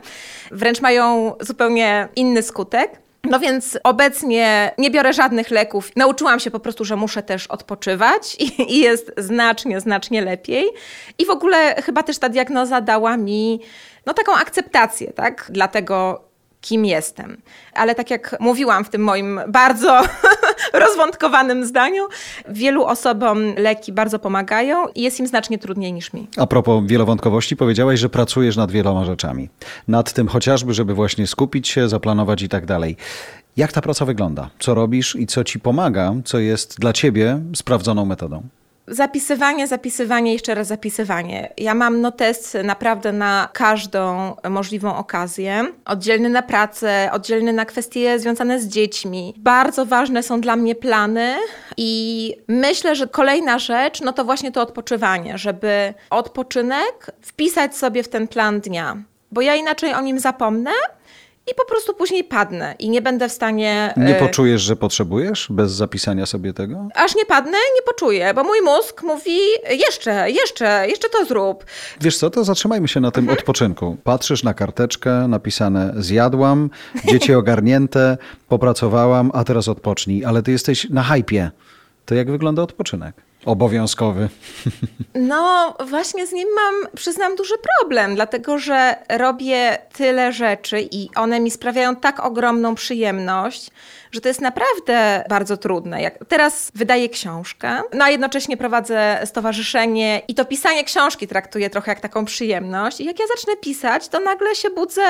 wręcz 0.50 0.80
mają 0.80 1.32
zupełnie 1.40 2.08
inny 2.16 2.42
skutek. 2.42 3.01
No 3.24 3.40
więc 3.40 3.78
obecnie 3.84 4.72
nie 4.78 4.90
biorę 4.90 5.12
żadnych 5.12 5.50
leków. 5.50 5.96
Nauczyłam 5.96 6.40
się 6.40 6.50
po 6.50 6.60
prostu, 6.60 6.84
że 6.84 6.96
muszę 6.96 7.22
też 7.22 7.46
odpoczywać 7.46 8.36
i, 8.40 8.74
i, 8.76 8.80
jest 8.80 9.12
znacznie, 9.16 9.80
znacznie 9.80 10.22
lepiej. 10.22 10.64
I 11.18 11.26
w 11.26 11.30
ogóle 11.30 11.82
chyba 11.82 12.02
też 12.02 12.18
ta 12.18 12.28
diagnoza 12.28 12.80
dała 12.80 13.16
mi 13.16 13.60
no, 14.06 14.14
taką 14.14 14.34
akceptację, 14.34 15.12
tak? 15.12 15.46
Dlatego 15.50 16.24
kim 16.62 16.84
jestem. 16.84 17.36
Ale 17.74 17.94
tak 17.94 18.10
jak 18.10 18.36
mówiłam 18.40 18.84
w 18.84 18.88
tym 18.88 19.04
moim 19.04 19.40
bardzo 19.48 20.02
rozwątkowanym 20.84 21.64
zdaniu. 21.64 22.04
Wielu 22.48 22.84
osobom 22.84 23.54
leki 23.56 23.92
bardzo 23.92 24.18
pomagają 24.18 24.88
i 24.94 25.02
jest 25.02 25.20
im 25.20 25.26
znacznie 25.26 25.58
trudniej 25.58 25.92
niż 25.92 26.12
mi. 26.12 26.28
A 26.36 26.46
propos 26.46 26.82
wielowątkowości, 26.86 27.56
powiedziałaś, 27.56 28.00
że 28.00 28.08
pracujesz 28.08 28.56
nad 28.56 28.70
wieloma 28.70 29.04
rzeczami. 29.04 29.48
Nad 29.88 30.12
tym 30.12 30.28
chociażby, 30.28 30.74
żeby 30.74 30.94
właśnie 30.94 31.26
skupić 31.26 31.68
się, 31.68 31.88
zaplanować 31.88 32.42
i 32.42 32.48
tak 32.48 32.66
dalej. 32.66 32.96
Jak 33.56 33.72
ta 33.72 33.80
praca 33.80 34.04
wygląda? 34.04 34.50
Co 34.58 34.74
robisz 34.74 35.16
i 35.16 35.26
co 35.26 35.44
ci 35.44 35.60
pomaga, 35.60 36.14
co 36.24 36.38
jest 36.38 36.80
dla 36.80 36.92
ciebie 36.92 37.40
sprawdzoną 37.54 38.04
metodą? 38.04 38.42
Zapisywanie, 38.86 39.66
zapisywanie, 39.66 40.32
jeszcze 40.32 40.54
raz 40.54 40.66
zapisywanie. 40.66 41.52
Ja 41.58 41.74
mam 41.74 42.00
notes 42.00 42.56
naprawdę 42.64 43.12
na 43.12 43.48
każdą 43.52 44.34
możliwą 44.50 44.96
okazję. 44.96 45.64
Oddzielny 45.84 46.28
na 46.28 46.42
pracę, 46.42 47.10
oddzielny 47.12 47.52
na 47.52 47.64
kwestie 47.64 48.18
związane 48.18 48.60
z 48.60 48.68
dziećmi. 48.68 49.34
Bardzo 49.36 49.86
ważne 49.86 50.22
są 50.22 50.40
dla 50.40 50.56
mnie 50.56 50.74
plany 50.74 51.36
i 51.76 52.34
myślę, 52.48 52.96
że 52.96 53.06
kolejna 53.06 53.58
rzecz, 53.58 54.00
no 54.00 54.12
to 54.12 54.24
właśnie 54.24 54.52
to 54.52 54.62
odpoczywanie, 54.62 55.38
żeby 55.38 55.94
odpoczynek 56.10 57.10
wpisać 57.20 57.76
sobie 57.76 58.02
w 58.02 58.08
ten 58.08 58.28
plan 58.28 58.60
dnia. 58.60 58.96
Bo 59.32 59.40
ja 59.40 59.54
inaczej 59.54 59.94
o 59.94 60.00
nim 60.00 60.18
zapomnę, 60.18 60.70
i 61.50 61.54
po 61.54 61.64
prostu 61.64 61.94
później 61.94 62.24
padnę 62.24 62.74
i 62.78 62.90
nie 62.90 63.02
będę 63.02 63.28
w 63.28 63.32
stanie. 63.32 63.94
Nie 63.96 64.16
e, 64.16 64.20
poczujesz, 64.20 64.62
że 64.62 64.76
potrzebujesz 64.76 65.46
bez 65.50 65.72
zapisania 65.72 66.26
sobie 66.26 66.52
tego? 66.52 66.88
Aż 66.94 67.14
nie 67.16 67.26
padnę, 67.26 67.58
nie 67.76 67.82
poczuję, 67.86 68.34
bo 68.34 68.44
mój 68.44 68.62
mózg 68.62 69.02
mówi 69.02 69.38
jeszcze, 69.70 70.30
jeszcze, 70.30 70.88
jeszcze 70.88 71.08
to 71.08 71.24
zrób. 71.24 71.64
Wiesz 72.00 72.16
co, 72.16 72.30
to 72.30 72.44
zatrzymajmy 72.44 72.88
się 72.88 73.00
na 73.00 73.10
tym 73.10 73.24
mhm. 73.24 73.38
odpoczynku. 73.38 73.96
Patrzysz 74.04 74.42
na 74.42 74.54
karteczkę 74.54 75.28
napisane 75.28 75.94
zjadłam, 75.96 76.70
dzieci 77.04 77.34
ogarnięte, 77.42 78.18
popracowałam, 78.48 79.30
a 79.34 79.44
teraz 79.44 79.68
odpocznij, 79.68 80.24
ale 80.24 80.42
ty 80.42 80.52
jesteś 80.52 80.90
na 80.90 81.02
hajpie. 81.02 81.50
To 82.06 82.14
jak 82.14 82.30
wygląda 82.30 82.62
odpoczynek? 82.62 83.14
Obowiązkowy. 83.44 84.28
No, 85.14 85.76
właśnie 85.88 86.26
z 86.26 86.32
nim 86.32 86.48
mam, 86.54 86.74
przyznam, 86.96 87.36
duży 87.36 87.54
problem, 87.78 88.14
dlatego 88.14 88.58
że 88.58 88.96
robię 89.08 89.78
tyle 89.92 90.32
rzeczy 90.32 90.88
i 90.90 91.08
one 91.16 91.40
mi 91.40 91.50
sprawiają 91.50 91.96
tak 91.96 92.24
ogromną 92.24 92.74
przyjemność, 92.74 93.70
że 94.12 94.20
to 94.20 94.28
jest 94.28 94.40
naprawdę 94.40 95.24
bardzo 95.28 95.56
trudne. 95.56 96.02
Jak 96.02 96.18
teraz 96.28 96.72
wydaję 96.74 97.08
książkę, 97.08 97.82
no 97.92 98.04
a 98.04 98.10
jednocześnie 98.10 98.56
prowadzę 98.56 99.20
stowarzyszenie 99.24 100.22
i 100.28 100.34
to 100.34 100.44
pisanie 100.44 100.84
książki 100.84 101.28
traktuję 101.28 101.70
trochę 101.70 101.90
jak 101.90 102.00
taką 102.00 102.24
przyjemność. 102.24 103.00
I 103.00 103.04
jak 103.04 103.18
ja 103.18 103.26
zacznę 103.36 103.56
pisać, 103.56 104.08
to 104.08 104.20
nagle 104.20 104.54
się 104.54 104.70
budzę 104.70 105.02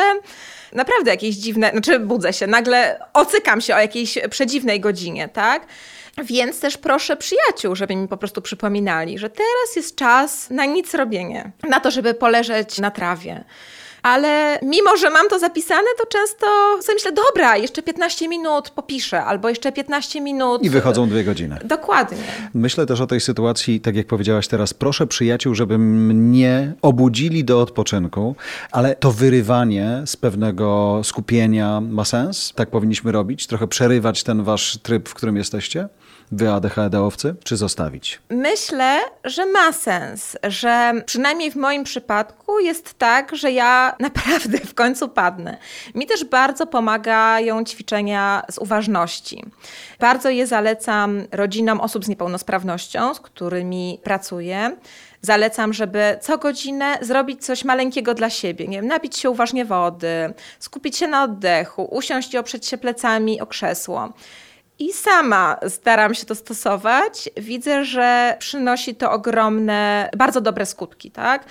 naprawdę 0.73 1.11
jakieś 1.11 1.35
dziwne, 1.35 1.71
znaczy 1.71 1.99
budzę 1.99 2.33
się, 2.33 2.47
nagle 2.47 2.99
ocykam 3.13 3.61
się 3.61 3.75
o 3.75 3.79
jakiejś 3.79 4.19
przedziwnej 4.31 4.81
godzinie, 4.81 5.29
tak? 5.29 5.67
Więc 6.19 6.61
też 6.61 6.79
proszę 6.79 7.17
przyjaciół, 7.17 7.77
żeby 7.77 7.97
mi 7.97 8.09
po 8.09 8.17
prostu 8.17 8.43
przypominali, 8.43 9.19
że 9.19 9.31
teraz 9.31 9.77
jest 9.77 9.97
czas 9.97 10.51
na 10.51 10.65
nic 10.65 10.95
robienie, 10.95 11.53
na 11.69 11.81
to, 11.81 11.91
żeby 11.91 12.15
poleżeć 12.15 12.79
na 12.79 12.91
trawie. 12.91 13.45
Ale 14.03 14.59
mimo, 14.63 14.97
że 14.97 15.11
mam 15.11 15.29
to 15.29 15.39
zapisane, 15.39 15.89
to 15.99 16.07
często 16.07 16.47
sobie 16.83 16.95
myślę, 16.95 17.13
dobra, 17.13 17.57
jeszcze 17.57 17.83
15 17.83 18.29
minut 18.29 18.71
popiszę, 18.71 19.25
albo 19.25 19.49
jeszcze 19.49 19.73
15 19.73 20.21
minut. 20.21 20.63
I 20.63 20.71
wychodzą 20.71 21.09
dwie 21.09 21.25
godziny. 21.25 21.59
Dokładnie. 21.65 22.19
Myślę 22.55 22.87
też 22.87 23.01
o 23.01 23.07
tej 23.07 23.21
sytuacji, 23.21 23.81
tak 23.81 23.97
jak 23.97 24.07
powiedziałaś 24.07 24.49
teraz, 24.49 24.75
proszę 24.75 25.07
przyjaciół, 25.07 25.55
żeby 25.55 25.79
mnie 25.79 26.73
obudzili 26.83 27.45
do 27.45 27.61
odpoczynku, 27.61 28.37
ale 28.73 28.97
to 28.97 29.13
wyrywanie 29.13 30.03
z 30.07 30.17
pewnego 30.17 31.01
skupienia 31.05 31.81
ma 31.81 32.05
sens? 32.05 32.53
Tak 32.57 32.71
powinniśmy 32.71 33.13
robić? 33.13 33.47
Trochę 33.47 33.69
przerywać 33.69 34.23
ten 34.23 34.43
wasz 34.43 34.79
tryb, 34.83 35.09
w 35.09 35.15
którym 35.15 35.37
jesteście? 35.37 35.89
wy 36.33 36.51
ADHD-owcy, 36.51 37.35
czy 37.45 37.57
zostawić? 37.57 38.21
Myślę, 38.31 39.01
że 39.25 39.47
ma 39.47 39.73
sens, 39.73 40.37
że 40.45 40.93
przynajmniej 41.07 41.51
w 41.51 41.57
moim 41.57 41.85
przypadku 41.85 42.61
jest 42.61 42.95
tak, 42.95 43.37
że 43.37 43.51
ja 43.53 43.92
naprawdę 44.01 44.59
w 44.59 44.75
końcu 44.75 45.09
padnę. 45.09 45.57
Mi 45.95 46.07
też 46.07 46.25
bardzo 46.25 46.67
pomagają 46.67 47.65
ćwiczenia 47.65 48.43
z 48.51 48.59
uważności. 48.59 49.45
Bardzo 49.99 50.31
je 50.31 50.47
zalecam 50.47 51.23
rodzinom 51.33 51.81
osób 51.81 52.05
z 52.05 52.09
niepełnosprawnością, 52.09 53.15
z 53.15 53.21
którymi 53.21 54.01
pracuję 54.03 54.77
zalecam, 55.23 55.73
żeby 55.73 56.19
co 56.21 56.39
godzinę 56.39 56.99
zrobić 57.01 57.45
coś 57.45 57.65
maleńkiego 57.65 58.15
dla 58.15 58.31
siebie. 58.31 58.69
Nie 58.69 58.77
wiem, 58.77 58.87
napić 58.87 59.17
się 59.17 59.31
uważnie 59.31 59.65
wody, 59.65 60.35
skupić 60.59 60.97
się 60.97 61.09
na 61.09 61.25
oddechu, 61.25 61.85
usiąść 61.85 62.35
i 62.35 62.39
oprzeć 62.39 62.67
się 62.67 62.79
plecami 62.79 63.41
o 63.41 63.47
krzesło 63.47 64.13
i 64.79 64.93
sama 64.93 65.57
staram 65.69 66.15
się 66.15 66.27
to 66.27 66.35
stosować. 66.35 67.31
Widzę, 67.37 67.85
że 67.85 68.37
przynosi 68.39 68.95
to 68.95 69.13
ogromne, 69.13 70.11
bardzo 70.17 70.41
dobre 70.41 70.67
skutki, 70.67 71.11
tak? 71.11 71.45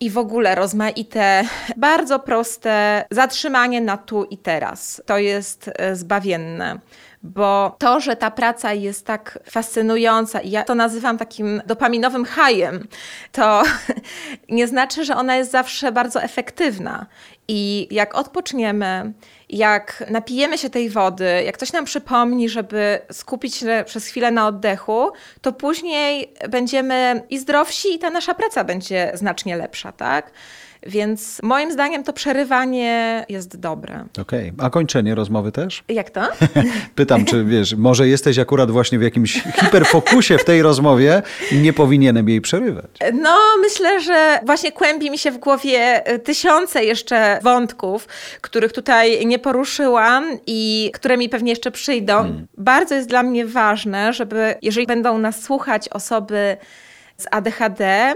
I 0.00 0.10
w 0.10 0.18
ogóle 0.18 0.54
rozmaite, 0.54 1.44
bardzo 1.76 2.18
proste 2.18 3.04
zatrzymanie 3.10 3.80
na 3.80 3.96
tu 3.96 4.24
i 4.24 4.38
teraz. 4.38 5.02
To 5.06 5.18
jest 5.18 5.70
e, 5.74 5.96
zbawienne 5.96 6.78
bo 7.22 7.76
to, 7.78 8.00
że 8.00 8.16
ta 8.16 8.30
praca 8.30 8.72
jest 8.72 9.06
tak 9.06 9.38
fascynująca 9.50 10.40
i 10.40 10.50
ja 10.50 10.64
to 10.64 10.74
nazywam 10.74 11.18
takim 11.18 11.62
dopaminowym 11.66 12.24
hajem, 12.24 12.88
to 13.32 13.62
nie 14.48 14.66
znaczy, 14.66 15.04
że 15.04 15.16
ona 15.16 15.36
jest 15.36 15.50
zawsze 15.50 15.92
bardzo 15.92 16.22
efektywna. 16.22 17.06
I 17.50 17.88
jak 17.90 18.14
odpoczniemy, 18.14 19.12
jak 19.48 20.04
napijemy 20.10 20.58
się 20.58 20.70
tej 20.70 20.90
wody, 20.90 21.42
jak 21.44 21.54
ktoś 21.54 21.72
nam 21.72 21.84
przypomni, 21.84 22.48
żeby 22.48 22.98
skupić 23.12 23.54
się 23.54 23.84
przez 23.86 24.06
chwilę 24.06 24.30
na 24.30 24.46
oddechu, 24.46 25.10
to 25.40 25.52
później 25.52 26.34
będziemy 26.48 27.22
i 27.30 27.38
zdrowsi, 27.38 27.94
i 27.94 27.98
ta 27.98 28.10
nasza 28.10 28.34
praca 28.34 28.64
będzie 28.64 29.10
znacznie 29.14 29.56
lepsza, 29.56 29.92
tak? 29.92 30.30
Więc 30.86 31.40
moim 31.42 31.72
zdaniem 31.72 32.04
to 32.04 32.12
przerywanie 32.12 33.24
jest 33.28 33.60
dobre. 33.60 34.04
Okej, 34.20 34.50
okay. 34.50 34.66
a 34.66 34.70
kończenie 34.70 35.14
rozmowy 35.14 35.52
też? 35.52 35.84
Jak 35.88 36.10
to? 36.10 36.20
Pytam, 36.94 37.24
czy 37.24 37.44
wiesz, 37.44 37.74
może 37.74 38.08
jesteś 38.08 38.38
akurat 38.38 38.70
właśnie 38.70 38.98
w 38.98 39.02
jakimś 39.02 39.42
hiperfokusie 39.60 40.38
w 40.38 40.44
tej 40.44 40.62
rozmowie 40.62 41.22
i 41.52 41.58
nie 41.58 41.72
powinienem 41.72 42.28
jej 42.28 42.40
przerywać? 42.40 42.90
No, 43.12 43.36
myślę, 43.60 44.00
że 44.00 44.40
właśnie 44.46 44.72
kłębi 44.72 45.10
mi 45.10 45.18
się 45.18 45.30
w 45.30 45.38
głowie 45.38 46.06
e, 46.06 46.18
tysiące 46.18 46.84
jeszcze 46.84 47.38
wątków, 47.42 48.08
których 48.40 48.72
tutaj 48.72 49.26
nie 49.26 49.38
poruszyłam 49.38 50.24
i 50.46 50.90
które 50.94 51.16
mi 51.16 51.28
pewnie 51.28 51.52
jeszcze 51.52 51.70
przyjdą. 51.70 52.14
Hmm. 52.14 52.46
Bardzo 52.58 52.94
jest 52.94 53.08
dla 53.08 53.22
mnie 53.22 53.46
ważne, 53.46 54.12
żeby, 54.12 54.54
jeżeli 54.62 54.86
będą 54.86 55.18
nas 55.18 55.42
słuchać 55.42 55.88
osoby 55.88 56.56
z 57.16 57.26
ADHD, 57.30 58.14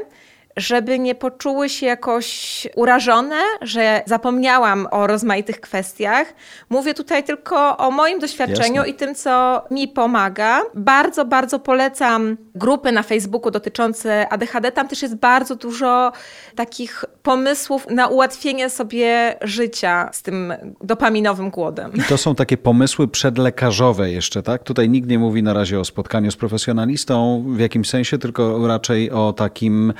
żeby 0.57 0.99
nie 0.99 1.15
poczuły 1.15 1.69
się 1.69 1.87
jakoś 1.87 2.67
urażone, 2.77 3.41
że 3.61 4.03
zapomniałam 4.07 4.89
o 4.91 5.07
rozmaitych 5.07 5.61
kwestiach. 5.61 6.35
Mówię 6.71 6.95
tutaj 6.95 7.25
tylko 7.25 7.77
o 7.77 7.91
moim 7.91 8.19
doświadczeniu 8.19 8.75
Jasne. 8.75 8.91
i 8.91 8.95
tym, 8.95 9.15
co 9.15 9.65
mi 9.71 9.89
pomaga. 9.89 10.63
Bardzo, 10.75 11.25
bardzo 11.25 11.59
polecam 11.59 12.37
grupy 12.55 12.93
na 12.93 13.03
Facebooku 13.03 13.51
dotyczące 13.51 14.29
ADHD. 14.29 14.73
Tam 14.73 14.89
też 14.89 15.03
jest 15.03 15.17
bardzo 15.17 15.57
dużo 15.57 16.13
takich 16.55 17.05
pomysłów 17.23 17.87
na 17.91 18.09
ułatwienie 18.09 18.71
sobie 18.71 19.35
życia 19.43 20.11
z 20.13 20.23
tym 20.23 20.55
dopaminowym 20.81 21.51
głodem. 21.51 21.93
I 21.95 22.03
to 22.03 22.19
są 22.19 22.35
takie 22.35 22.57
pomysły 22.57 23.09
przedlekarzowe 23.09 24.11
jeszcze, 24.11 24.43
tak? 24.43 24.63
Tutaj 24.63 24.89
nikt 24.89 25.09
nie 25.09 25.19
mówi 25.19 25.43
na 25.43 25.53
razie 25.53 25.81
o 25.81 25.85
spotkaniu 25.85 26.31
z 26.31 26.37
profesjonalistą 26.37 27.45
w 27.49 27.61
jakimś 27.61 27.89
sensie, 27.89 28.19
tylko 28.19 28.67
raczej 28.67 29.11
o 29.11 29.33
takim 29.33 29.93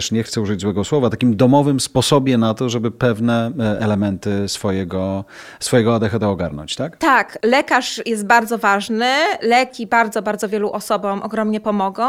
też 0.00 0.10
nie 0.10 0.22
chcę 0.22 0.40
użyć 0.40 0.60
złego 0.60 0.84
słowa, 0.84 1.10
takim 1.10 1.36
domowym 1.36 1.80
sposobie 1.80 2.38
na 2.38 2.54
to, 2.54 2.68
żeby 2.68 2.90
pewne 2.90 3.52
e, 3.60 3.80
elementy 3.80 4.48
swojego, 4.48 5.24
swojego 5.60 5.94
ADHD 5.94 6.28
ogarnąć, 6.28 6.76
tak? 6.76 6.96
Tak, 6.96 7.38
lekarz 7.42 8.00
jest 8.06 8.26
bardzo 8.26 8.58
ważny, 8.58 9.14
leki 9.42 9.86
bardzo, 9.86 10.22
bardzo 10.22 10.48
wielu 10.48 10.72
osobom 10.72 11.22
ogromnie 11.22 11.60
pomogą, 11.60 12.08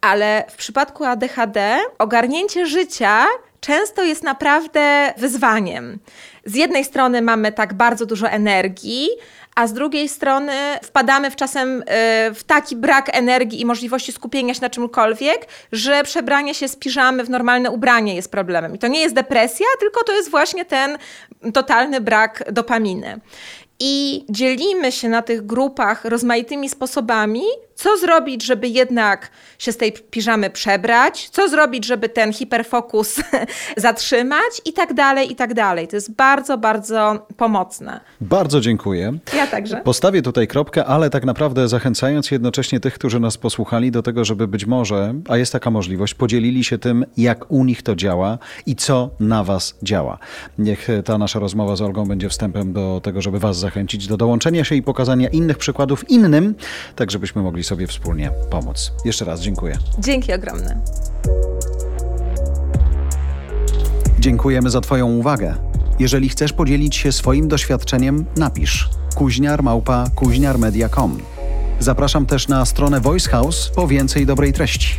ale 0.00 0.44
w 0.50 0.56
przypadku 0.56 1.04
ADHD 1.04 1.78
ogarnięcie 1.98 2.66
życia 2.66 3.24
często 3.60 4.02
jest 4.02 4.22
naprawdę 4.22 5.14
wyzwaniem. 5.18 5.98
Z 6.46 6.54
jednej 6.54 6.84
strony 6.84 7.22
mamy 7.22 7.52
tak 7.52 7.74
bardzo 7.74 8.06
dużo 8.06 8.28
energii, 8.28 9.08
a 9.54 9.66
z 9.66 9.72
drugiej 9.72 10.08
strony 10.08 10.52
wpadamy 10.82 11.30
w 11.30 11.36
czasem 11.36 11.82
e, 11.86 12.30
w 12.34 12.44
taki 12.44 12.76
brak 12.76 13.16
energii 13.16 13.60
i 13.60 13.66
możliwości 13.66 14.12
skupienia 14.12 14.54
się 14.54 14.60
na 14.60 14.70
czymkolwiek, 14.70 15.48
że 15.72 16.02
przebranie 16.02 16.54
się 16.54 16.68
z 16.68 16.76
piżamy 16.76 17.24
w 17.24 17.30
normalne 17.30 17.70
ubranie 17.70 18.14
jest 18.14 18.30
problemem. 18.30 18.74
I 18.74 18.78
to 18.78 18.86
nie 18.86 19.00
jest 19.00 19.14
depresja, 19.14 19.66
tylko 19.80 20.04
to 20.04 20.12
jest 20.12 20.30
właśnie 20.30 20.64
ten 20.64 20.98
totalny 21.54 22.00
brak 22.00 22.52
dopaminy. 22.52 23.20
I 23.80 24.24
dzielimy 24.28 24.92
się 24.92 25.08
na 25.08 25.22
tych 25.22 25.46
grupach 25.46 26.04
rozmaitymi 26.04 26.68
sposobami, 26.68 27.42
co 27.76 27.98
zrobić, 27.98 28.44
żeby 28.44 28.68
jednak 28.68 29.30
się 29.58 29.72
z 29.72 29.76
tej 29.76 29.92
piżamy 29.92 30.50
przebrać, 30.50 31.28
co 31.28 31.48
zrobić, 31.48 31.86
żeby 31.86 32.08
ten 32.08 32.32
hiperfokus 32.32 33.20
zatrzymać 33.76 34.62
i 34.64 34.72
tak 34.72 34.94
dalej, 34.94 35.32
i 35.32 35.36
tak 35.36 35.54
dalej. 35.54 35.88
To 35.88 35.96
jest 35.96 36.12
bardzo, 36.14 36.58
bardzo 36.58 37.26
pomocne. 37.36 38.00
Bardzo 38.20 38.60
dziękuję. 38.60 39.18
Ja 39.36 39.46
także. 39.46 39.76
Postawię 39.84 40.22
tutaj 40.22 40.46
kropkę, 40.46 40.84
ale 40.84 41.10
tak 41.10 41.24
naprawdę 41.24 41.68
zachęcając 41.68 42.30
jednocześnie 42.30 42.80
tych, 42.80 42.94
którzy 42.94 43.20
nas 43.20 43.36
posłuchali 43.36 43.90
do 43.90 44.02
tego, 44.02 44.24
żeby 44.24 44.48
być 44.48 44.66
może, 44.66 45.14
a 45.28 45.36
jest 45.36 45.52
taka 45.52 45.70
możliwość, 45.70 46.14
podzielili 46.14 46.64
się 46.64 46.78
tym, 46.78 47.04
jak 47.16 47.50
u 47.50 47.64
nich 47.64 47.82
to 47.82 47.96
działa 47.96 48.38
i 48.66 48.76
co 48.76 49.10
na 49.20 49.44
was 49.44 49.74
działa. 49.82 50.18
Niech 50.58 50.88
ta 51.04 51.18
nasza 51.18 51.38
rozmowa 51.38 51.76
z 51.76 51.82
Olgą 51.82 52.06
będzie 52.06 52.28
wstępem 52.28 52.72
do 52.72 53.00
tego, 53.04 53.22
żeby 53.22 53.38
was 53.38 53.58
zachęcić 53.58 54.06
do 54.06 54.16
dołączenia 54.16 54.64
się 54.64 54.74
i 54.74 54.82
pokazania 54.82 55.28
innych 55.28 55.58
przykładów 55.58 56.10
innym, 56.10 56.54
tak 56.96 57.10
żebyśmy 57.10 57.42
mogli 57.42 57.64
sobie 57.66 57.86
wspólnie 57.86 58.30
pomóc. 58.50 58.92
Jeszcze 59.04 59.24
raz 59.24 59.40
dziękuję. 59.40 59.78
Dzięki 59.98 60.32
ogromne. 60.32 60.80
Dziękujemy 64.18 64.70
za 64.70 64.80
Twoją 64.80 65.06
uwagę. 65.06 65.54
Jeżeli 65.98 66.28
chcesz 66.28 66.52
podzielić 66.52 66.96
się 66.96 67.12
swoim 67.12 67.48
doświadczeniem, 67.48 68.24
napisz 68.36 68.90
kuźniarmałpa 69.14 70.04
kuźniarmedia.com. 70.14 71.18
Zapraszam 71.80 72.26
też 72.26 72.48
na 72.48 72.64
stronę 72.64 73.00
Voice 73.00 73.30
House 73.30 73.70
po 73.74 73.88
więcej 73.88 74.26
dobrej 74.26 74.52
treści. 74.52 74.94